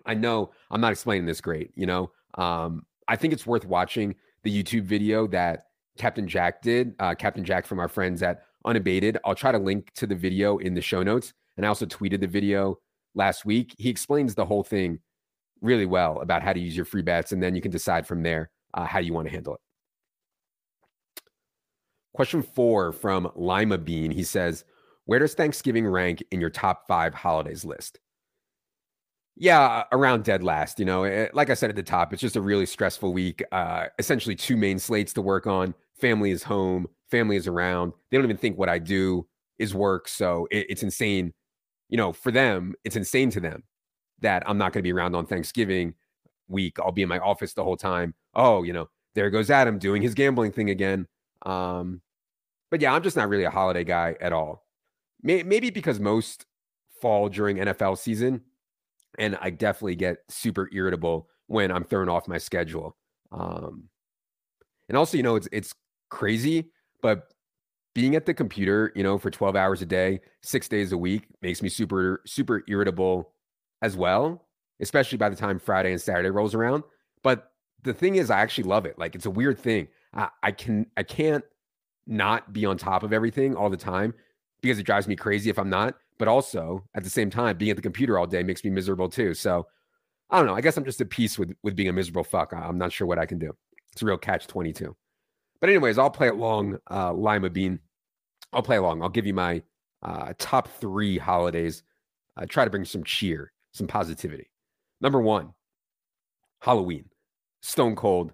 I 0.07 0.15
know 0.15 0.53
I'm 0.71 0.81
not 0.81 0.93
explaining 0.93 1.27
this 1.27 1.41
great, 1.41 1.73
you 1.75 1.87
know. 1.87 2.11
Um, 2.35 2.87
I 3.09 3.17
think 3.17 3.33
it's 3.33 3.47
worth 3.47 3.65
watching 3.65 4.15
the 4.43 4.63
YouTube 4.63 4.85
video 4.85 5.27
that 5.29 5.65
Captain 5.99 6.29
Jack 6.29 6.63
did, 6.63 6.95
uh, 7.01 7.15
Captain 7.15 7.45
Jack 7.45 7.67
from 7.67 7.79
our 7.79 7.89
friends 7.89 8.23
at 8.23 8.43
Unabated. 8.65 9.19
I'll 9.25 9.35
try 9.35 9.53
to 9.53 9.59
link 9.59 9.93
to 9.95 10.07
the 10.07 10.15
video 10.15 10.59
in 10.59 10.75
the 10.75 10.81
show 10.81 11.03
notes. 11.03 11.33
And 11.57 11.67
I 11.67 11.69
also 11.69 11.87
tweeted 11.87 12.21
the 12.21 12.27
video 12.27 12.79
last 13.15 13.45
week. 13.45 13.75
He 13.79 13.89
explains 13.89 14.35
the 14.35 14.45
whole 14.45 14.63
thing 14.63 15.01
really 15.61 15.87
well 15.87 16.21
about 16.21 16.43
how 16.43 16.53
to 16.53 16.61
use 16.61 16.77
your 16.77 16.85
free 16.85 17.03
bets. 17.03 17.33
And 17.33 17.43
then 17.43 17.55
you 17.55 17.61
can 17.61 17.71
decide 17.71 18.07
from 18.07 18.23
there 18.23 18.51
uh, 18.75 18.85
how 18.85 18.99
you 18.99 19.13
want 19.13 19.27
to 19.27 19.33
handle 19.33 19.55
it. 19.55 19.61
Question 22.15 22.43
four 22.43 22.93
from 22.93 23.31
Lima 23.35 23.79
Bean. 23.79 24.11
He 24.11 24.25
says, 24.25 24.65
Where 25.05 25.19
does 25.19 25.35
Thanksgiving 25.35 25.87
rank 25.87 26.23
in 26.31 26.41
your 26.41 26.51
top 26.51 26.87
five 26.89 27.15
holidays 27.15 27.65
list? 27.65 28.01
Yeah, 29.37 29.85
around 29.93 30.25
dead 30.25 30.43
last. 30.43 30.81
You 30.81 30.85
know, 30.85 31.05
it, 31.05 31.13
eh, 31.13 31.29
like 31.33 31.49
I 31.49 31.55
said 31.55 31.71
at 31.71 31.77
the 31.77 31.83
top, 31.83 32.13
it's 32.13 32.21
just 32.21 32.35
a 32.35 32.41
really 32.41 32.67
stressful 32.67 33.13
week. 33.13 33.45
Uh, 33.53 33.87
essentially, 33.99 34.35
two 34.35 34.57
main 34.57 34.81
slates 34.81 35.13
to 35.13 35.23
work 35.23 35.47
on. 35.47 35.75
Family 36.01 36.33
is 36.33 36.43
home, 36.43 36.89
family 37.09 37.37
is 37.37 37.47
around. 37.47 37.93
They 38.11 38.17
don't 38.17 38.25
even 38.25 38.37
think 38.37 38.59
what 38.59 38.69
I 38.69 38.79
do 38.81 39.27
is 39.59 39.75
work. 39.75 40.09
So 40.09 40.49
it, 40.51 40.67
it's 40.71 40.83
insane. 40.83 41.33
You 41.89 41.99
know, 41.99 42.13
for 42.13 42.33
them, 42.33 42.75
it's 42.85 42.97
insane 42.97 43.31
to 43.31 43.41
them 43.41 43.63
that 44.21 44.43
I'm 44.47 44.59
not 44.59 44.73
going 44.73 44.81
to 44.81 44.87
be 44.87 44.93
around 44.93 45.15
on 45.15 45.27
Thanksgiving 45.27 45.95
week. 46.49 46.79
I'll 46.81 46.93
be 46.93 47.03
in 47.03 47.09
my 47.09 47.19
office 47.19 47.55
the 47.55 47.65
whole 47.65 47.77
time. 47.77 48.15
Oh, 48.35 48.63
you 48.63 48.73
know, 48.73 48.89
there 49.15 49.31
goes 49.31 49.51
Adam 49.51 49.79
doing 49.79 50.03
his 50.03 50.15
gambling 50.15 50.53
thing 50.53 50.71
again. 50.71 51.07
Um, 51.45 52.01
but 52.71 52.81
yeah, 52.81 52.93
I'm 52.93 53.03
just 53.03 53.17
not 53.17 53.29
really 53.29 53.45
a 53.45 53.51
holiday 53.51 53.85
guy 53.85 54.17
at 54.21 54.33
all. 54.33 54.67
Maybe 55.23 55.71
because 55.71 55.99
most 55.99 56.47
fall 57.01 57.29
during 57.29 57.57
NFL 57.57 57.99
season 57.99 58.43
and 59.19 59.37
I 59.41 59.51
definitely 59.51 59.97
get 59.97 60.19
super 60.29 60.69
irritable 60.73 61.29
when 61.47 61.73
I'm 61.73 61.85
thrown 61.85 62.09
off 62.09 62.29
my 62.29 62.39
schedule. 62.39 62.97
Um, 63.33 63.89
and 64.89 64.97
also, 64.97 65.17
you 65.17 65.23
know, 65.23 65.37
it's 65.37 65.49
it's 65.53 65.75
crazy, 66.09 66.71
but 67.03 67.33
being 67.95 68.15
at 68.15 68.27
the 68.27 68.35
computer, 68.35 68.93
you 68.95 69.03
know, 69.03 69.19
for 69.19 69.31
12 69.31 69.57
hours 69.57 69.83
a 69.83 69.87
day, 69.87 70.21
six 70.43 70.69
days 70.69 70.93
a 70.93 70.99
week 70.99 71.27
makes 71.43 71.63
me 71.63 71.69
super, 71.69 72.23
super 72.27 72.63
irritable 72.69 73.33
as 73.83 73.97
well, 73.97 74.47
especially 74.81 75.19
by 75.19 75.29
the 75.29 75.37
time 75.37 75.59
Friday 75.59 75.93
and 75.93 76.01
Saturday 76.01 76.31
rolls 76.31 76.55
around. 76.55 76.83
But 77.23 77.53
the 77.83 77.95
thing 77.95 78.17
is, 78.17 78.31
I 78.31 78.41
actually 78.41 78.65
love 78.65 78.87
it. 78.87 78.99
Like 78.99 79.15
it's 79.15 79.27
a 79.27 79.31
weird 79.31 79.59
thing. 79.59 79.89
I, 80.15 80.29
I 80.43 80.53
can 80.53 80.87
I 80.97 81.03
can't 81.03 81.45
not 82.07 82.53
be 82.53 82.65
on 82.65 82.79
top 82.79 83.03
of 83.03 83.13
everything 83.13 83.55
all 83.55 83.71
the 83.71 83.77
time 83.77 84.15
because 84.61 84.79
it 84.79 84.85
drives 84.85 85.07
me 85.07 85.15
crazy 85.15 85.51
if 85.51 85.59
I'm 85.59 85.71
not 85.71 85.95
but 86.19 86.29
also 86.29 86.85
at 86.95 87.05
the 87.05 87.11
same 87.11 87.31
time, 87.31 87.57
being 87.57 87.71
at 87.71 87.77
the 87.77 87.83
computer 87.83 88.19
all 88.19 88.27
day 88.27 88.43
makes 88.43 88.65
me 88.65 88.71
miserable 88.71 89.09
too. 89.09 89.35
So 89.35 89.67
I 90.31 90.37
don't 90.37 90.47
know. 90.47 90.55
I 90.55 90.61
guess 90.61 90.77
I'm 90.77 90.85
just 90.85 91.01
at 91.01 91.09
peace 91.09 91.39
with 91.39 91.55
with 91.63 91.77
being 91.77 91.89
a 91.89 91.93
miserable 91.93 92.25
fuck. 92.25 92.53
I'm 92.53 92.77
not 92.77 92.93
sure 92.93 93.07
what 93.07 93.19
I 93.19 93.27
can 93.27 93.39
do. 93.39 93.57
It's 93.93 94.03
a 94.03 94.05
real 94.05 94.19
catch 94.19 94.47
22. 94.47 94.95
But 95.61 95.71
anyways, 95.71 95.99
I'll 95.99 96.11
play 96.11 96.29
along, 96.29 96.79
uh, 96.91 97.13
Lima 97.13 97.51
Bean. 97.51 97.81
I'll 98.53 98.63
play 98.63 98.77
along. 98.77 99.03
I'll 99.03 99.09
give 99.09 99.27
you 99.27 99.35
my 99.35 99.63
uh, 100.03 100.33
top 100.39 100.69
three 100.81 101.19
holidays. 101.19 101.83
Uh, 102.37 102.47
try 102.47 102.65
to 102.65 102.71
bring 102.71 102.85
some 102.85 103.03
cheer, 103.03 103.53
some 103.79 103.87
positivity. 103.87 104.51
Number 105.01 105.21
one, 105.21 105.55
Halloween. 106.61 107.07
Stone 107.61 107.97
cold, 107.97 108.33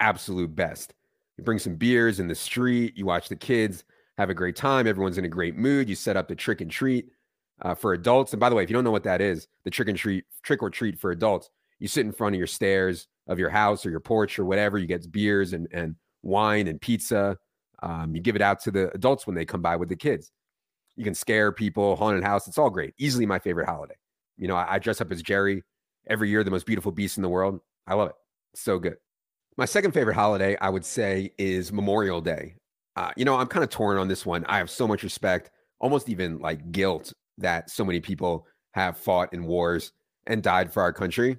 absolute 0.00 0.54
best. 0.54 0.94
You 1.36 1.44
bring 1.44 1.58
some 1.58 1.76
beers 1.76 2.20
in 2.20 2.28
the 2.28 2.34
street. 2.34 2.96
You 2.96 3.06
watch 3.06 3.28
the 3.28 3.36
kids 3.36 3.84
have 4.18 4.30
a 4.30 4.34
great 4.34 4.56
time. 4.56 4.86
Everyone's 4.86 5.18
in 5.18 5.24
a 5.24 5.28
great 5.28 5.56
mood. 5.56 5.88
You 5.88 5.94
set 5.94 6.16
up 6.16 6.28
the 6.28 6.34
trick 6.34 6.60
and 6.60 6.70
treat 6.70 7.10
uh, 7.62 7.74
for 7.74 7.92
adults. 7.92 8.32
And 8.32 8.40
by 8.40 8.48
the 8.48 8.56
way, 8.56 8.64
if 8.64 8.68
you 8.68 8.74
don't 8.74 8.84
know 8.84 8.90
what 8.90 9.04
that 9.04 9.20
is, 9.20 9.46
the 9.64 9.70
trick 9.70 9.88
and 9.88 9.96
treat, 9.96 10.24
trick 10.42 10.62
or 10.62 10.70
treat 10.70 10.98
for 10.98 11.12
adults, 11.12 11.50
you 11.78 11.86
sit 11.86 12.04
in 12.04 12.12
front 12.12 12.34
of 12.34 12.38
your 12.38 12.48
stairs 12.48 13.06
of 13.28 13.38
your 13.38 13.50
house 13.50 13.86
or 13.86 13.90
your 13.90 14.00
porch 14.00 14.38
or 14.38 14.44
whatever. 14.44 14.78
You 14.78 14.86
get 14.86 15.10
beers 15.12 15.52
and, 15.52 15.68
and 15.70 15.94
wine 16.22 16.66
and 16.66 16.80
pizza. 16.80 17.36
Um, 17.82 18.14
you 18.14 18.20
give 18.20 18.34
it 18.34 18.42
out 18.42 18.60
to 18.62 18.72
the 18.72 18.92
adults 18.94 19.26
when 19.26 19.36
they 19.36 19.44
come 19.44 19.62
by 19.62 19.76
with 19.76 19.88
the 19.88 19.96
kids. 19.96 20.32
You 20.96 21.04
can 21.04 21.14
scare 21.14 21.52
people, 21.52 21.94
haunted 21.94 22.24
house. 22.24 22.48
It's 22.48 22.58
all 22.58 22.70
great. 22.70 22.94
Easily 22.98 23.24
my 23.24 23.38
favorite 23.38 23.68
holiday. 23.68 23.94
You 24.38 24.48
know, 24.48 24.56
I, 24.56 24.74
I 24.74 24.78
dress 24.78 25.00
up 25.00 25.12
as 25.12 25.22
Jerry 25.22 25.62
every 26.06 26.30
year, 26.30 26.42
the 26.44 26.50
most 26.50 26.66
beautiful 26.66 26.92
beast 26.92 27.18
in 27.18 27.22
the 27.22 27.28
world. 27.28 27.60
I 27.86 27.94
love 27.94 28.10
it. 28.10 28.14
It's 28.54 28.62
so 28.62 28.78
good. 28.78 28.96
My 29.56 29.64
second 29.64 29.92
favorite 29.92 30.14
holiday, 30.14 30.56
I 30.60 30.70
would 30.70 30.84
say, 30.84 31.32
is 31.36 31.72
Memorial 31.72 32.20
Day. 32.20 32.54
Uh, 32.96 33.10
you 33.16 33.24
know, 33.24 33.36
I'm 33.36 33.46
kind 33.48 33.64
of 33.64 33.70
torn 33.70 33.98
on 33.98 34.08
this 34.08 34.24
one. 34.24 34.44
I 34.46 34.58
have 34.58 34.70
so 34.70 34.86
much 34.86 35.02
respect, 35.02 35.50
almost 35.80 36.08
even 36.08 36.38
like 36.38 36.72
guilt 36.72 37.12
that 37.38 37.70
so 37.70 37.84
many 37.84 38.00
people 38.00 38.46
have 38.72 38.96
fought 38.96 39.32
in 39.32 39.44
wars 39.44 39.92
and 40.26 40.42
died 40.42 40.72
for 40.72 40.82
our 40.82 40.92
country. 40.92 41.36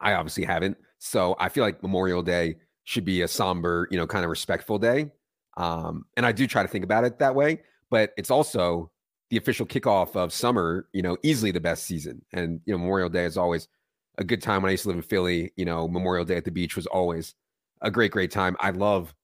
I 0.00 0.14
obviously 0.14 0.44
haven't. 0.44 0.76
So 0.98 1.36
I 1.38 1.48
feel 1.48 1.64
like 1.64 1.82
Memorial 1.82 2.22
Day 2.22 2.56
should 2.84 3.04
be 3.04 3.22
a 3.22 3.28
somber, 3.28 3.88
you 3.90 3.96
know, 3.96 4.06
kind 4.06 4.24
of 4.24 4.30
respectful 4.30 4.78
day. 4.78 5.10
Um, 5.56 6.04
and 6.16 6.24
I 6.24 6.32
do 6.32 6.46
try 6.46 6.62
to 6.62 6.68
think 6.68 6.84
about 6.84 7.04
it 7.04 7.18
that 7.18 7.34
way, 7.34 7.62
but 7.90 8.12
it's 8.16 8.30
also 8.30 8.90
the 9.30 9.36
official 9.36 9.66
kickoff 9.66 10.14
of 10.14 10.32
summer, 10.32 10.88
you 10.92 11.02
know, 11.02 11.16
easily 11.22 11.50
the 11.50 11.60
best 11.60 11.84
season. 11.84 12.22
And, 12.32 12.60
you 12.64 12.72
know, 12.72 12.78
Memorial 12.78 13.08
Day 13.08 13.24
is 13.24 13.36
always 13.36 13.68
a 14.18 14.24
good 14.24 14.40
time. 14.40 14.62
When 14.62 14.68
I 14.68 14.72
used 14.72 14.84
to 14.84 14.88
live 14.88 14.96
in 14.96 15.02
Philly, 15.02 15.52
you 15.56 15.64
know, 15.64 15.88
Memorial 15.88 16.24
Day 16.24 16.36
at 16.36 16.44
the 16.44 16.50
beach 16.50 16.76
was 16.76 16.86
always 16.86 17.34
a 17.82 17.90
great, 17.90 18.12
great 18.12 18.30
time. 18.30 18.56
I 18.60 18.70
love 18.70 19.14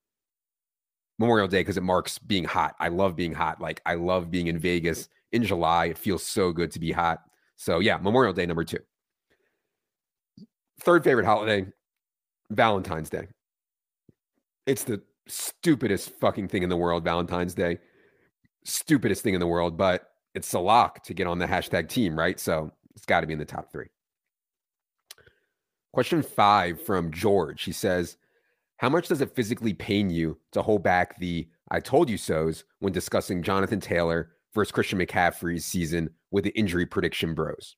Memorial 1.18 1.48
Day 1.48 1.60
because 1.60 1.76
it 1.76 1.82
marks 1.82 2.18
being 2.18 2.44
hot. 2.44 2.74
I 2.80 2.88
love 2.88 3.14
being 3.14 3.32
hot. 3.32 3.60
Like 3.60 3.80
I 3.86 3.94
love 3.94 4.30
being 4.30 4.48
in 4.48 4.58
Vegas 4.58 5.08
in 5.30 5.44
July. 5.44 5.86
It 5.86 5.98
feels 5.98 6.26
so 6.26 6.52
good 6.52 6.70
to 6.72 6.80
be 6.80 6.92
hot. 6.92 7.20
So 7.56 7.78
yeah, 7.78 7.96
Memorial 7.96 8.32
Day 8.32 8.46
number 8.46 8.64
two. 8.64 8.80
Third 10.80 11.04
favorite 11.04 11.26
holiday, 11.26 11.66
Valentine's 12.50 13.08
Day. 13.08 13.28
It's 14.66 14.82
the 14.82 15.00
stupidest 15.28 16.10
fucking 16.18 16.48
thing 16.48 16.64
in 16.64 16.68
the 16.68 16.76
world, 16.76 17.04
Valentine's 17.04 17.54
Day. 17.54 17.78
Stupidest 18.64 19.22
thing 19.22 19.34
in 19.34 19.40
the 19.40 19.46
world, 19.46 19.76
but 19.76 20.10
it's 20.34 20.52
a 20.52 20.58
lock 20.58 21.02
to 21.04 21.14
get 21.14 21.26
on 21.26 21.38
the 21.38 21.46
hashtag 21.46 21.88
team, 21.88 22.18
right? 22.18 22.38
So 22.38 22.70
it's 22.94 23.04
got 23.04 23.20
to 23.20 23.26
be 23.26 23.32
in 23.32 23.38
the 23.38 23.44
top 23.44 23.70
three. 23.70 23.88
Question 25.92 26.22
five 26.22 26.80
from 26.80 27.10
George. 27.10 27.64
He 27.64 27.72
says, 27.72 28.16
how 28.78 28.88
much 28.88 29.08
does 29.08 29.20
it 29.20 29.34
physically 29.34 29.74
pain 29.74 30.10
you 30.10 30.38
to 30.52 30.62
hold 30.62 30.82
back 30.82 31.18
the 31.18 31.48
I 31.70 31.80
told 31.80 32.10
you 32.10 32.18
so's 32.18 32.64
when 32.80 32.92
discussing 32.92 33.42
Jonathan 33.42 33.80
Taylor 33.80 34.32
versus 34.54 34.72
Christian 34.72 34.98
McCaffrey's 34.98 35.64
season 35.64 36.10
with 36.30 36.44
the 36.44 36.50
injury 36.50 36.86
prediction 36.86 37.34
bros? 37.34 37.76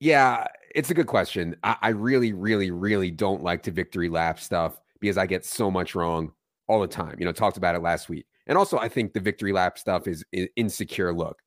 Yeah, 0.00 0.46
it's 0.74 0.90
a 0.90 0.94
good 0.94 1.06
question. 1.06 1.54
I, 1.62 1.76
I 1.80 1.88
really, 1.90 2.32
really, 2.32 2.70
really 2.70 3.10
don't 3.10 3.42
like 3.42 3.62
to 3.62 3.70
victory 3.70 4.08
lap 4.08 4.40
stuff 4.40 4.80
because 5.00 5.16
I 5.16 5.26
get 5.26 5.44
so 5.44 5.70
much 5.70 5.94
wrong 5.94 6.32
all 6.66 6.80
the 6.80 6.88
time. 6.88 7.16
You 7.18 7.24
know, 7.24 7.32
talked 7.32 7.56
about 7.56 7.76
it 7.76 7.82
last 7.82 8.08
week. 8.08 8.26
And 8.46 8.58
also, 8.58 8.78
I 8.78 8.88
think 8.88 9.12
the 9.12 9.20
victory 9.20 9.52
lap 9.52 9.78
stuff 9.78 10.06
is 10.06 10.24
an 10.32 10.48
insecure 10.56 11.12
look. 11.12 11.40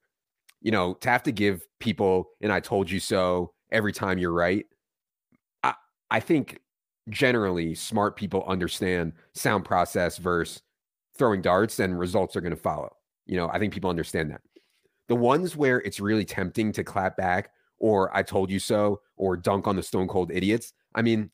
You 0.61 0.71
know, 0.71 0.95
to 0.95 1.09
have 1.09 1.23
to 1.23 1.31
give 1.31 1.65
people 1.79 2.29
and 2.41 2.51
I 2.51 2.59
told 2.59 2.89
you 2.89 2.99
so 2.99 3.53
every 3.71 3.91
time 3.91 4.17
you're 4.17 4.33
right. 4.33 4.65
I, 5.63 5.73
I 6.09 6.19
think 6.19 6.59
generally 7.09 7.75
smart 7.75 8.15
people 8.15 8.43
understand 8.47 9.13
sound 9.33 9.65
process 9.65 10.17
versus 10.17 10.61
throwing 11.17 11.41
darts 11.41 11.79
and 11.79 11.99
results 11.99 12.35
are 12.35 12.41
going 12.41 12.55
to 12.55 12.61
follow. 12.61 12.95
You 13.25 13.37
know, 13.37 13.49
I 13.49 13.59
think 13.59 13.73
people 13.73 13.89
understand 13.89 14.31
that. 14.31 14.41
The 15.07 15.15
ones 15.15 15.55
where 15.55 15.81
it's 15.81 15.99
really 15.99 16.25
tempting 16.25 16.71
to 16.73 16.83
clap 16.83 17.15
back 17.15 17.51
or 17.77 18.15
I 18.15 18.23
told 18.23 18.49
you 18.49 18.59
so 18.59 19.01
or 19.17 19.37
dunk 19.37 19.67
on 19.67 19.75
the 19.75 19.83
stone 19.83 20.07
cold 20.07 20.31
idiots. 20.31 20.73
I 20.95 21.01
mean, 21.01 21.29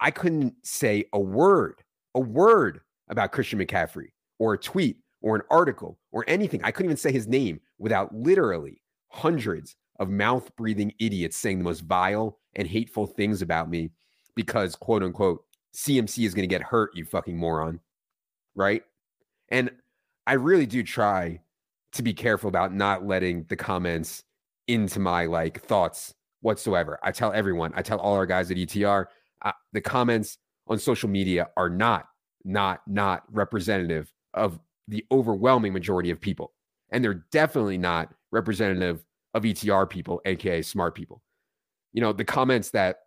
I 0.00 0.10
couldn't 0.10 0.54
say 0.64 1.04
a 1.12 1.20
word, 1.20 1.82
a 2.14 2.20
word 2.20 2.80
about 3.08 3.32
Christian 3.32 3.58
McCaffrey 3.60 4.08
or 4.38 4.54
a 4.54 4.58
tweet 4.58 4.96
or 5.22 5.36
an 5.36 5.42
article 5.50 5.98
or 6.10 6.24
anything. 6.28 6.60
I 6.62 6.70
couldn't 6.70 6.90
even 6.90 6.96
say 6.96 7.12
his 7.12 7.28
name 7.28 7.60
without 7.78 8.14
literally 8.14 8.82
hundreds 9.08 9.76
of 9.98 10.10
mouth 10.10 10.54
breathing 10.56 10.92
idiots 10.98 11.36
saying 11.36 11.58
the 11.58 11.64
most 11.64 11.80
vile 11.80 12.38
and 12.54 12.66
hateful 12.66 13.06
things 13.06 13.42
about 13.42 13.70
me 13.70 13.90
because, 14.34 14.74
quote 14.74 15.02
unquote, 15.02 15.44
CMC 15.74 16.26
is 16.26 16.34
going 16.34 16.48
to 16.48 16.52
get 16.52 16.62
hurt, 16.62 16.90
you 16.94 17.04
fucking 17.04 17.36
moron. 17.36 17.80
Right. 18.54 18.82
And 19.48 19.70
I 20.26 20.34
really 20.34 20.66
do 20.66 20.82
try 20.82 21.40
to 21.92 22.02
be 22.02 22.14
careful 22.14 22.48
about 22.48 22.74
not 22.74 23.06
letting 23.06 23.44
the 23.48 23.56
comments 23.56 24.24
into 24.66 25.00
my 25.00 25.26
like 25.26 25.62
thoughts 25.62 26.14
whatsoever. 26.40 26.98
I 27.02 27.12
tell 27.12 27.32
everyone, 27.32 27.72
I 27.74 27.82
tell 27.82 27.98
all 27.98 28.14
our 28.14 28.26
guys 28.26 28.50
at 28.50 28.56
ETR, 28.56 29.06
uh, 29.42 29.52
the 29.72 29.80
comments 29.80 30.38
on 30.68 30.78
social 30.78 31.08
media 31.08 31.48
are 31.56 31.68
not, 31.68 32.06
not, 32.44 32.80
not 32.86 33.24
representative 33.30 34.12
of 34.34 34.58
the 34.88 35.04
overwhelming 35.10 35.72
majority 35.72 36.10
of 36.10 36.20
people. 36.20 36.52
And 36.90 37.02
they're 37.04 37.24
definitely 37.32 37.78
not 37.78 38.12
representative 38.30 39.04
of 39.34 39.44
ETR 39.44 39.88
people, 39.88 40.20
aka 40.24 40.62
smart 40.62 40.94
people. 40.94 41.22
You 41.92 42.00
know, 42.00 42.12
the 42.12 42.24
comments 42.24 42.70
that 42.70 42.98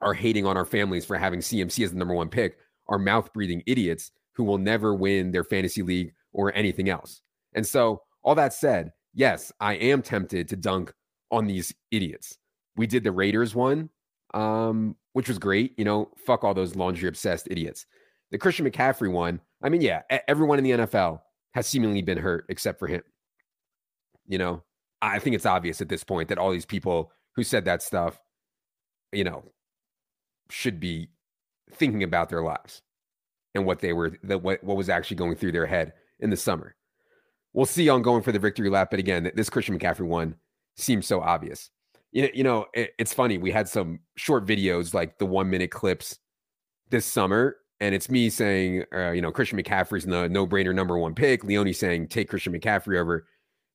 are 0.00 0.14
hating 0.14 0.46
on 0.46 0.56
our 0.56 0.64
families 0.64 1.04
for 1.04 1.16
having 1.16 1.40
CMC 1.40 1.84
as 1.84 1.92
the 1.92 1.98
number 1.98 2.14
one 2.14 2.28
pick 2.28 2.58
are 2.88 2.98
mouth 2.98 3.32
breathing 3.32 3.62
idiots 3.66 4.10
who 4.34 4.44
will 4.44 4.58
never 4.58 4.94
win 4.94 5.32
their 5.32 5.44
fantasy 5.44 5.82
league 5.82 6.12
or 6.32 6.54
anything 6.54 6.88
else. 6.88 7.20
And 7.54 7.66
so, 7.66 8.02
all 8.22 8.34
that 8.34 8.52
said, 8.52 8.92
yes, 9.14 9.52
I 9.60 9.74
am 9.74 10.02
tempted 10.02 10.48
to 10.48 10.56
dunk 10.56 10.92
on 11.30 11.46
these 11.46 11.74
idiots. 11.90 12.38
We 12.76 12.86
did 12.86 13.04
the 13.04 13.12
Raiders 13.12 13.54
one, 13.54 13.90
um, 14.34 14.96
which 15.12 15.28
was 15.28 15.38
great. 15.38 15.74
You 15.76 15.84
know, 15.84 16.10
fuck 16.16 16.44
all 16.44 16.54
those 16.54 16.76
laundry 16.76 17.08
obsessed 17.08 17.48
idiots. 17.50 17.86
The 18.30 18.38
Christian 18.38 18.70
McCaffrey 18.70 19.10
one, 19.10 19.40
I 19.62 19.68
mean, 19.68 19.80
yeah, 19.80 20.02
everyone 20.26 20.58
in 20.58 20.64
the 20.64 20.70
NFL 20.70 21.20
has 21.52 21.66
seemingly 21.66 22.02
been 22.02 22.18
hurt 22.18 22.46
except 22.48 22.78
for 22.78 22.86
him. 22.86 23.02
You 24.26 24.38
know, 24.38 24.62
I 25.02 25.18
think 25.18 25.34
it's 25.34 25.46
obvious 25.46 25.80
at 25.80 25.88
this 25.88 26.04
point 26.04 26.28
that 26.28 26.38
all 26.38 26.50
these 26.50 26.66
people 26.66 27.12
who 27.34 27.42
said 27.42 27.64
that 27.64 27.82
stuff, 27.82 28.20
you 29.12 29.24
know, 29.24 29.44
should 30.50 30.80
be 30.80 31.08
thinking 31.72 32.02
about 32.02 32.28
their 32.28 32.42
lives 32.42 32.82
and 33.54 33.64
what 33.64 33.80
they 33.80 33.92
were, 33.92 34.16
that 34.22 34.42
what, 34.42 34.62
what 34.62 34.76
was 34.76 34.88
actually 34.88 35.16
going 35.16 35.34
through 35.36 35.52
their 35.52 35.66
head 35.66 35.92
in 36.20 36.30
the 36.30 36.36
summer. 36.36 36.74
We'll 37.52 37.66
see 37.66 37.88
on 37.88 38.02
going 38.02 38.22
for 38.22 38.32
the 38.32 38.38
victory 38.38 38.70
lap. 38.70 38.90
But 38.90 39.00
again, 39.00 39.30
this 39.34 39.50
Christian 39.50 39.78
McCaffrey 39.78 40.06
one 40.06 40.36
seems 40.76 41.06
so 41.06 41.20
obvious. 41.20 41.70
You 42.12 42.22
know, 42.22 42.28
you 42.34 42.44
know 42.44 42.66
it, 42.74 42.92
it's 42.98 43.14
funny. 43.14 43.38
We 43.38 43.50
had 43.50 43.68
some 43.68 44.00
short 44.16 44.46
videos, 44.46 44.94
like 44.94 45.18
the 45.18 45.26
one 45.26 45.50
minute 45.50 45.70
clips 45.70 46.18
this 46.90 47.06
summer. 47.06 47.56
And 47.80 47.94
it's 47.94 48.10
me 48.10 48.28
saying, 48.28 48.84
uh, 48.94 49.12
you 49.12 49.22
know, 49.22 49.32
Christian 49.32 49.58
McCaffrey's 49.58 50.04
the 50.04 50.28
no 50.28 50.46
brainer 50.46 50.74
number 50.74 50.98
one 50.98 51.14
pick. 51.14 51.44
Leone 51.44 51.72
saying, 51.72 52.08
take 52.08 52.28
Christian 52.28 52.52
McCaffrey 52.52 52.98
over 52.98 53.26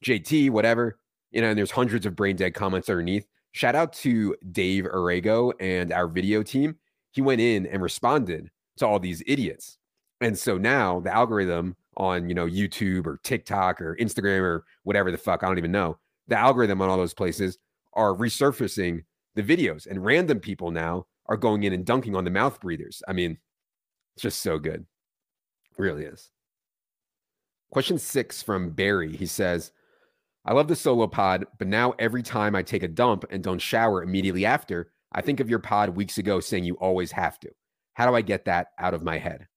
JT, 0.04 0.52
whatever. 0.52 1.00
You 1.32 1.42
know, 1.42 1.50
and 1.50 1.58
there's 1.58 1.72
hundreds 1.72 2.06
of 2.06 2.16
brain 2.16 2.36
dead 2.36 2.54
comments 2.54 2.90
underneath. 2.90 3.26
Shout 3.52 3.76
out 3.76 3.94
to 3.94 4.36
Dave 4.52 4.86
Arago 4.86 5.52
and 5.60 5.92
our 5.92 6.08
video 6.08 6.44
team. 6.44 6.76
He 7.12 7.22
went 7.22 7.42
in 7.42 7.66
and 7.66 7.82
responded 7.82 8.52
to 8.78 8.88
all 8.88 9.00
these 9.00 9.24
idiots. 9.26 9.78
And 10.22 10.38
so 10.38 10.58
now 10.58 11.00
the 11.00 11.14
algorithm 11.14 11.76
on, 11.98 12.30
you 12.30 12.36
know, 12.36 12.46
YouTube 12.46 13.08
or 13.08 13.20
TikTok 13.24 13.82
or 13.82 13.96
Instagram 13.96 14.42
or 14.42 14.66
whatever 14.84 15.12
the 15.12 15.18
fuck, 15.18 15.44
I 15.44 15.48
don't 15.48 15.58
even 15.58 15.72
know. 15.72 15.98
The 16.28 16.38
algorithm 16.38 16.82
on 16.82 16.90
all 16.90 16.98
those 16.98 17.14
places 17.14 17.58
are 17.94 18.14
resurfacing 18.14 19.04
the 19.36 19.44
videos 19.44 19.88
and 19.88 20.04
random 20.04 20.40
people 20.40 20.72
now 20.72 21.06
are 21.28 21.38
going 21.38 21.64
in 21.64 21.74
and 21.74 21.86
dunking 21.86 22.16
on 22.16 22.24
the 22.24 22.30
mouth 22.30 22.60
breathers. 22.60 23.02
I 23.08 23.14
mean, 23.14 23.38
it's 24.16 24.24
just 24.24 24.42
so 24.42 24.58
good. 24.58 24.86
It 25.72 25.82
really 25.82 26.04
is. 26.04 26.32
Question 27.72 27.98
six 27.98 28.42
from 28.42 28.70
Barry. 28.70 29.16
He 29.16 29.26
says, 29.26 29.72
I 30.46 30.54
love 30.54 30.68
the 30.68 30.76
solo 30.76 31.08
pod, 31.08 31.46
but 31.58 31.68
now 31.68 31.94
every 32.00 32.24
time 32.24 32.56
I 32.56 32.62
take 32.62 32.84
a 32.84 32.88
dump 32.88 33.26
and 33.30 33.44
don't 33.44 33.60
shower 33.60 34.04
immediately 34.04 34.46
after, 34.46 34.92
I 35.12 35.22
think 35.22 35.40
of 35.40 35.50
your 35.50 35.60
pod 35.60 35.90
weeks 35.90 36.18
ago 36.18 36.40
saying 36.40 36.64
you 36.64 36.76
always 36.76 37.12
have 37.12 37.40
to. 37.42 37.50
How 37.94 38.08
do 38.08 38.16
I 38.16 38.22
get 38.22 38.46
that 38.46 38.68
out 38.80 38.94
of 38.94 39.04
my 39.04 39.18
head? 39.18 39.48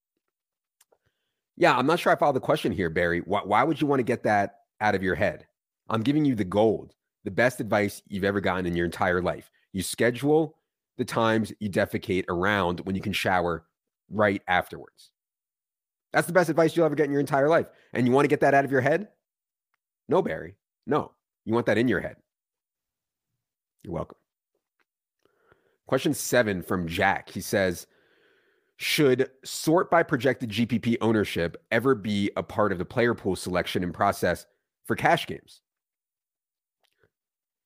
Yeah, 1.57 1.77
I'm 1.77 1.87
not 1.87 2.01
sure 2.01 2.13
I 2.13 2.17
follow 2.17 2.33
the 2.33 2.41
question 2.41 2.73
here, 2.73 2.89
Barry. 2.89 3.21
Why, 3.21 3.41
why 3.45 3.65
would 3.65 3.81
you 3.81 3.87
want 3.87 4.01
to 4.01 4.05
get 4.05 4.23
that 4.23 4.61
out 4.81 4.95
of 4.95 5.03
your 5.03 5.15
head? 5.15 5.47
I'm 5.89 6.03
giving 6.03 6.25
you 6.25 6.35
the 6.35 6.45
gold, 6.45 6.95
the 7.25 7.31
best 7.31 7.61
advice 7.61 8.03
you've 8.09 8.25
ever 8.25 8.41
gotten 8.41 8.67
in 8.67 8.77
your 8.77 8.87
entire 8.87 9.21
life. 9.21 9.51
You 9.73 9.83
schedule 9.83 10.57
the 10.97 11.05
times 11.05 11.53
you 11.59 11.69
defecate 11.69 12.25
around 12.29 12.81
when 12.81 12.97
you 12.97 13.03
can 13.03 13.13
shower 13.13 13.65
right 14.11 14.43
afterwards. 14.49 15.11
That's 16.13 16.27
the 16.27 16.33
best 16.33 16.49
advice 16.49 16.75
you'll 16.75 16.87
ever 16.87 16.95
get 16.95 17.07
in 17.07 17.13
your 17.13 17.21
entire 17.21 17.49
life. 17.49 17.71
And 17.93 18.07
you 18.07 18.13
want 18.13 18.25
to 18.25 18.29
get 18.29 18.41
that 18.41 18.55
out 18.55 18.65
of 18.65 18.73
your 18.73 18.81
head? 18.81 19.09
No, 20.09 20.23
Barry. 20.23 20.55
No. 20.87 21.13
You 21.45 21.55
want 21.55 21.67
that 21.67 21.79
in 21.79 21.89
your 21.89 22.01
head. 22.01 22.17
You're 23.83 23.95
welcome. 23.95 24.19
Question 25.87 26.15
seven 26.15 26.63
from 26.63 26.87
Jack. 26.87 27.31
He 27.31 27.41
says, 27.41 27.87
should 28.77 29.29
sort 29.45 29.91
by 29.91 30.03
projected 30.03 30.51
GPP 30.51 30.99
ownership 31.01 31.57
ever 31.71 31.95
be 31.95 32.31
a 32.37 32.43
part 32.43 32.71
of 32.71 32.79
the 32.79 32.85
player 32.85 33.13
pool 33.15 33.35
selection 33.35 33.83
and 33.83 33.93
process 33.93 34.47
for 34.87 34.95
cash 34.95 35.27
games? 35.27 35.63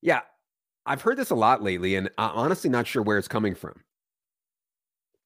Yeah, 0.00 0.20
I've 0.86 1.02
heard 1.02 1.18
this 1.18 1.30
a 1.30 1.34
lot 1.34 1.62
lately, 1.62 1.96
and 1.96 2.08
I'm 2.18 2.30
honestly 2.30 2.70
not 2.70 2.86
sure 2.86 3.02
where 3.02 3.18
it's 3.18 3.28
coming 3.28 3.54
from. 3.54 3.82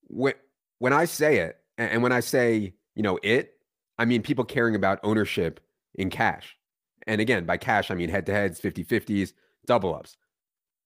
When, 0.09 0.35
when 0.79 0.93
I 0.93 1.05
say 1.05 1.39
it, 1.39 1.57
and 1.79 2.03
when 2.03 2.13
I 2.13 2.21
say, 2.21 2.75
you 2.95 3.03
know, 3.03 3.19
it, 3.23 3.53
I 3.99 4.05
mean 4.05 4.23
people 4.23 4.45
caring 4.45 4.75
about 4.75 5.01
ownership 5.03 5.61
in 5.95 6.11
cash. 6.11 6.57
And 7.07 7.21
again, 7.21 7.45
by 7.45 7.57
cash, 7.57 7.91
I 7.91 7.95
mean 7.95 8.09
head 8.09 8.27
to 8.27 8.33
heads, 8.33 8.61
50 8.61 8.85
50s, 8.85 9.33
double 9.67 9.95
ups. 9.95 10.17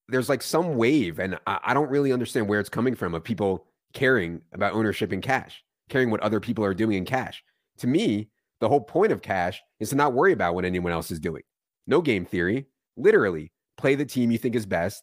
There's 0.08 0.28
like 0.28 0.42
some 0.42 0.76
wave, 0.76 1.18
and 1.18 1.38
I, 1.46 1.60
I 1.66 1.74
don't 1.74 1.90
really 1.90 2.12
understand 2.12 2.48
where 2.48 2.60
it's 2.60 2.68
coming 2.68 2.94
from 2.94 3.14
of 3.14 3.22
people 3.24 3.66
caring 3.92 4.42
about 4.52 4.74
ownership 4.74 5.12
in 5.12 5.20
cash, 5.20 5.62
caring 5.88 6.10
what 6.10 6.20
other 6.20 6.40
people 6.40 6.64
are 6.64 6.74
doing 6.74 6.96
in 6.96 7.04
cash. 7.04 7.42
To 7.78 7.86
me, 7.86 8.28
the 8.60 8.68
whole 8.68 8.80
point 8.80 9.12
of 9.12 9.22
cash 9.22 9.62
is 9.78 9.90
to 9.90 9.96
not 9.96 10.12
worry 10.12 10.32
about 10.32 10.54
what 10.54 10.64
anyone 10.64 10.92
else 10.92 11.10
is 11.10 11.20
doing. 11.20 11.42
No 11.86 12.02
game 12.02 12.24
theory. 12.24 12.66
Literally, 12.96 13.52
play 13.76 13.94
the 13.94 14.04
team 14.04 14.30
you 14.30 14.38
think 14.38 14.54
is 14.54 14.66
best. 14.66 15.02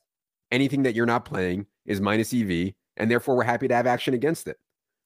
Anything 0.51 0.83
that 0.83 0.93
you're 0.93 1.05
not 1.05 1.25
playing 1.25 1.65
is 1.85 1.99
minus 1.99 2.33
EV, 2.33 2.73
and 2.97 3.09
therefore 3.09 3.35
we're 3.35 3.43
happy 3.43 3.67
to 3.67 3.75
have 3.75 3.87
action 3.87 4.13
against 4.13 4.47
it. 4.47 4.57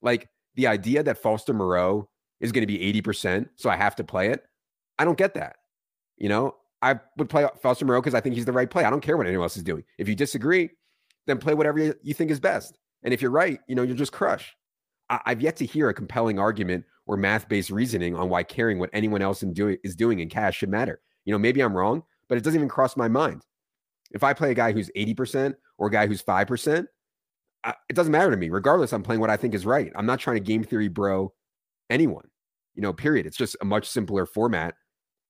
Like 0.01 0.29
the 0.55 0.67
idea 0.67 1.03
that 1.03 1.17
Foster 1.17 1.53
Moreau 1.53 2.09
is 2.39 2.51
going 2.51 2.65
to 2.65 2.67
be 2.67 3.01
80%, 3.01 3.49
so 3.55 3.69
I 3.69 3.75
have 3.75 3.95
to 3.97 4.03
play 4.03 4.29
it. 4.29 4.43
I 4.97 5.05
don't 5.05 5.17
get 5.17 5.35
that. 5.35 5.57
You 6.17 6.29
know, 6.29 6.55
I 6.81 6.99
would 7.17 7.29
play 7.29 7.47
Foster 7.61 7.85
Moreau 7.85 8.01
because 8.01 8.15
I 8.15 8.21
think 8.21 8.35
he's 8.35 8.45
the 8.45 8.51
right 8.51 8.69
play. 8.69 8.83
I 8.83 8.89
don't 8.89 9.01
care 9.01 9.17
what 9.17 9.27
anyone 9.27 9.45
else 9.45 9.57
is 9.57 9.63
doing. 9.63 9.83
If 9.97 10.07
you 10.07 10.15
disagree, 10.15 10.69
then 11.27 11.37
play 11.37 11.53
whatever 11.53 11.79
you 12.01 12.13
think 12.13 12.31
is 12.31 12.39
best. 12.39 12.77
And 13.03 13.13
if 13.13 13.21
you're 13.21 13.31
right, 13.31 13.59
you 13.67 13.75
know, 13.75 13.83
you'll 13.83 13.97
just 13.97 14.11
crush. 14.11 14.55
I- 15.09 15.21
have 15.25 15.41
yet 15.41 15.57
to 15.57 15.65
hear 15.65 15.89
a 15.89 15.93
compelling 15.93 16.39
argument 16.39 16.85
or 17.05 17.17
math-based 17.17 17.69
reasoning 17.69 18.15
on 18.15 18.29
why 18.29 18.43
caring 18.43 18.79
what 18.79 18.89
anyone 18.93 19.21
else 19.21 19.41
do- 19.41 19.77
is 19.83 19.95
doing 19.95 20.19
in 20.19 20.29
cash 20.29 20.57
should 20.57 20.69
matter. 20.69 21.01
You 21.25 21.31
know, 21.31 21.39
maybe 21.39 21.61
I'm 21.61 21.75
wrong, 21.75 22.03
but 22.29 22.37
it 22.37 22.43
doesn't 22.43 22.59
even 22.59 22.69
cross 22.69 22.95
my 22.95 23.07
mind. 23.07 23.43
If 24.11 24.23
I 24.23 24.33
play 24.33 24.51
a 24.51 24.55
guy 24.55 24.71
who's 24.71 24.89
80% 24.95 25.55
or 25.77 25.87
a 25.87 25.91
guy 25.91 26.07
who's 26.07 26.21
5%, 26.21 26.87
I, 27.63 27.73
it 27.89 27.95
doesn't 27.95 28.11
matter 28.11 28.31
to 28.31 28.37
me. 28.37 28.49
Regardless, 28.49 28.93
I'm 28.93 29.03
playing 29.03 29.21
what 29.21 29.29
I 29.29 29.37
think 29.37 29.53
is 29.53 29.65
right. 29.65 29.91
I'm 29.95 30.05
not 30.05 30.19
trying 30.19 30.37
to 30.37 30.41
game 30.41 30.63
theory 30.63 30.87
bro 30.87 31.31
anyone, 31.89 32.27
you 32.75 32.81
know, 32.81 32.93
period. 32.93 33.25
It's 33.25 33.37
just 33.37 33.55
a 33.61 33.65
much 33.65 33.87
simpler 33.87 34.25
format 34.25 34.75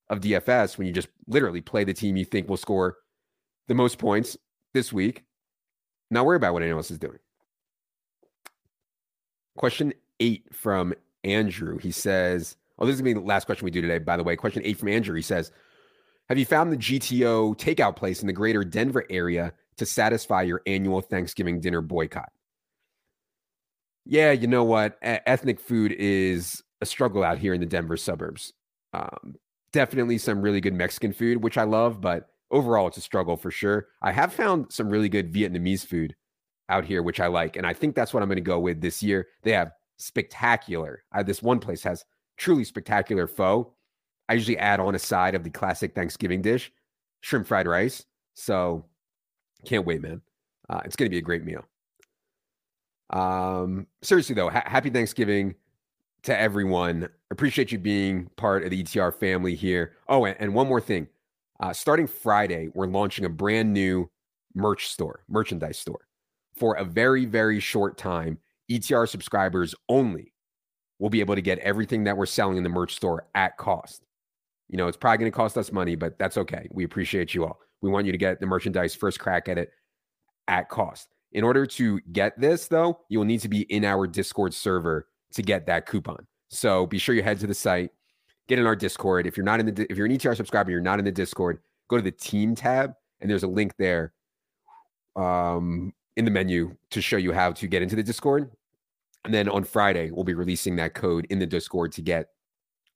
of 0.10 0.20
DFS 0.20 0.78
when 0.78 0.88
you 0.88 0.94
just 0.94 1.10
literally 1.28 1.62
play 1.62 1.84
the 1.84 1.94
team 1.94 2.16
you 2.16 2.26
think 2.26 2.48
will 2.48 2.58
score 2.58 2.98
the 3.68 3.74
most 3.74 3.98
points 3.98 4.38
this 4.74 4.94
week. 4.94 5.24
Not 6.10 6.26
worry 6.26 6.36
about 6.36 6.54
what 6.54 6.62
anyone 6.62 6.80
else 6.80 6.92
is 6.92 7.00
doing. 7.00 7.20
Question 9.58 9.94
eight 10.20 10.54
from 10.54 10.94
Andrew. 11.24 11.78
He 11.78 11.92
says, 11.92 12.58
Oh, 12.78 12.86
this 12.86 12.96
is 12.96 13.02
going 13.02 13.14
to 13.14 13.20
be 13.20 13.24
the 13.24 13.30
last 13.30 13.46
question 13.46 13.66
we 13.66 13.72
do 13.72 13.82
today, 13.82 14.00
by 14.00 14.18
the 14.18 14.24
way. 14.24 14.36
Question 14.36 14.64
eight 14.66 14.78
from 14.78 14.90
Andrew. 14.90 15.16
He 15.16 15.22
says, 15.22 15.52
Have 16.30 16.38
you 16.38 16.46
found 16.46 16.72
the 16.72 16.78
GTO 16.78 17.56
takeout 17.58 17.96
place 17.96 18.22
in 18.22 18.28
the 18.28 18.34
greater 18.34 18.64
Denver 18.64 19.06
area 19.10 19.54
to 19.78 19.86
satisfy 19.86 20.44
your 20.44 20.62
annual 20.66 21.02
Thanksgiving 21.02 21.60
dinner 21.60 21.82
boycott? 21.82 22.30
Yeah, 24.06 24.32
you 24.32 24.48
know 24.48 24.64
what? 24.64 24.98
Ethnic 25.02 25.60
food 25.60 25.94
is 25.98 26.64
a 26.82 26.86
struggle 26.86 27.24
out 27.24 27.38
here 27.38 27.54
in 27.54 27.60
the 27.60 27.68
Denver 27.68 27.98
suburbs. 27.98 28.54
Um, 28.94 29.36
definitely 29.72 30.18
some 30.18 30.42
really 30.42 30.62
good 30.62 30.74
Mexican 30.74 31.14
food, 31.14 31.44
which 31.44 31.58
I 31.58 31.64
love, 31.64 32.02
but 32.02 32.30
overall, 32.50 32.88
it's 32.88 32.98
a 32.98 33.02
struggle 33.02 33.38
for 33.38 33.52
sure. 33.52 33.88
I 34.02 34.12
have 34.12 34.34
found 34.34 34.72
some 34.72 34.90
really 34.90 35.10
good 35.10 35.32
Vietnamese 35.32 35.86
food 35.86 36.16
out 36.70 36.86
here, 36.86 37.04
which 37.04 37.20
I 37.20 37.28
like. 37.28 37.56
And 37.56 37.66
I 37.66 37.74
think 37.74 37.96
that's 37.96 38.14
what 38.14 38.24
I'm 38.24 38.30
going 38.30 38.38
to 38.38 38.42
go 38.42 38.60
with 38.60 38.82
this 38.82 39.04
year. 39.04 39.28
They 39.44 39.52
have 39.52 39.72
spectacular. 39.98 41.04
Uh, 41.14 41.24
this 41.24 41.44
one 41.44 41.60
place 41.60 41.84
has 41.84 42.04
truly 42.38 42.64
spectacular 42.64 43.28
pho. 43.28 43.74
I 44.30 44.34
usually 44.34 44.58
add 44.58 44.80
on 44.80 44.96
a 44.96 45.00
side 45.00 45.36
of 45.36 45.44
the 45.44 45.50
classic 45.50 45.94
Thanksgiving 45.94 46.42
dish, 46.42 46.72
shrimp 47.22 47.48
fried 47.48 47.68
rice. 47.68 48.06
So 48.34 48.86
can't 49.66 49.86
wait, 49.86 50.02
man. 50.02 50.22
Uh, 50.70 50.82
it's 50.86 50.96
going 50.96 51.08
to 51.08 51.14
be 51.14 51.18
a 51.18 51.22
great 51.22 51.44
meal. 51.44 51.66
Um, 53.10 53.88
seriously 54.02 54.36
though, 54.36 54.50
ha- 54.50 54.64
happy 54.66 54.90
Thanksgiving 54.90 55.56
to 56.24 56.40
everyone. 56.40 57.10
Appreciate 57.30 57.72
you 57.72 57.78
being 57.78 58.30
part 58.38 58.64
of 58.64 58.70
the 58.70 58.84
ETR 58.84 59.14
family 59.14 59.56
here. 59.56 59.94
Oh, 60.08 60.26
and, 60.26 60.36
and 60.40 60.54
one 60.54 60.68
more 60.68 60.82
thing. 60.82 61.08
Uh, 61.60 61.74
starting 61.74 62.08
Friday, 62.08 62.70
we're 62.74 62.88
launching 62.88 63.26
a 63.26 63.30
brand 63.30 63.74
new 63.74 64.10
merch 64.56 64.88
store, 64.88 65.24
merchandise 65.28 65.78
store. 65.78 66.08
For 66.56 66.76
a 66.76 66.84
very, 66.84 67.26
very 67.26 67.60
short 67.60 67.98
time, 67.98 68.38
ETR 68.70 69.08
subscribers 69.08 69.76
only 69.90 70.34
will 71.00 71.10
be 71.10 71.20
able 71.20 71.36
to 71.36 71.42
get 71.42 71.60
everything 71.60 72.04
that 72.06 72.16
we're 72.16 72.26
selling 72.26 72.58
in 72.58 72.64
the 72.64 72.70
merch 72.70 72.96
store 72.96 73.28
at 73.36 73.58
cost. 73.58 74.04
You 74.70 74.78
know, 74.78 74.88
it's 74.88 74.98
probably 74.98 75.18
going 75.18 75.32
to 75.32 75.36
cost 75.36 75.58
us 75.58 75.72
money, 75.72 75.96
but 75.96 76.18
that's 76.18 76.38
okay. 76.38 76.68
We 76.72 76.84
appreciate 76.84 77.34
you 77.34 77.46
all. 77.46 77.60
We 77.82 77.90
want 77.90 78.06
you 78.06 78.12
to 78.12 78.18
get 78.18 78.40
the 78.40 78.46
merchandise 78.46 78.96
first 78.96 79.20
crack 79.20 79.50
at 79.50 79.58
it 79.58 79.72
at 80.48 80.70
cost. 80.70 81.10
In 81.34 81.44
order 81.44 81.66
to 81.66 82.00
get 82.12 82.40
this, 82.40 82.68
though, 82.68 83.00
you 83.10 83.20
will 83.20 83.26
need 83.26 83.40
to 83.42 83.50
be 83.50 83.62
in 83.62 83.86
our 83.86 84.06
Discord 84.06 84.54
server 84.54 85.08
to 85.34 85.42
get 85.42 85.66
that 85.68 85.86
coupon. 85.86 86.28
So 86.50 86.86
be 86.86 86.98
sure 86.98 87.16
you 87.16 87.24
head 87.24 87.40
to 87.40 87.48
the 87.48 87.54
site, 87.54 87.92
get 88.48 88.60
in 88.60 88.66
our 88.66 88.76
Discord. 88.76 89.26
If 89.26 89.38
you're 89.38 89.46
not 89.46 89.60
in 89.60 89.74
the 89.74 89.90
if 89.90 89.98
you're 89.98 90.06
an 90.06 90.12
ETR 90.12 90.36
subscriber, 90.36 90.72
you're 90.72 90.82
not 90.82 91.00
in 91.00 91.06
the 91.06 91.12
Discord, 91.12 91.60
go 91.88 91.96
to 91.96 92.04
the 92.04 92.12
team 92.12 92.54
tab 92.56 92.94
and 93.22 93.30
there's 93.30 93.44
a 93.44 93.48
link 93.48 93.74
there 93.78 94.14
um, 95.16 95.94
in 96.18 96.26
the 96.26 96.32
menu 96.32 96.76
to 96.90 97.02
show 97.02 97.18
you 97.18 97.32
how 97.32 97.52
to 97.54 97.68
get 97.68 97.82
into 97.82 97.96
the 97.96 98.04
Discord. 98.04 98.52
And 99.24 99.34
then 99.34 99.48
on 99.48 99.64
Friday, 99.64 100.12
we'll 100.12 100.24
be 100.24 100.34
releasing 100.34 100.76
that 100.78 100.96
code 100.96 101.28
in 101.30 101.40
the 101.40 101.46
Discord 101.46 101.92
to 101.94 102.02
get 102.02 102.30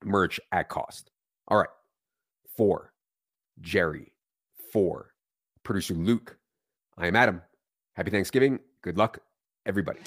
merch 0.03 0.39
at 0.51 0.69
cost. 0.69 1.11
All 1.47 1.57
right. 1.57 1.69
Four, 2.57 2.93
Jerry. 3.61 4.11
Four, 4.75 5.13
producer 5.63 5.93
Luke. 5.93 6.37
I 6.97 7.07
am 7.07 7.15
Adam. 7.15 7.41
Happy 7.93 8.11
Thanksgiving. 8.11 8.59
Good 8.81 8.97
luck, 8.97 9.19
everybody. 9.65 10.01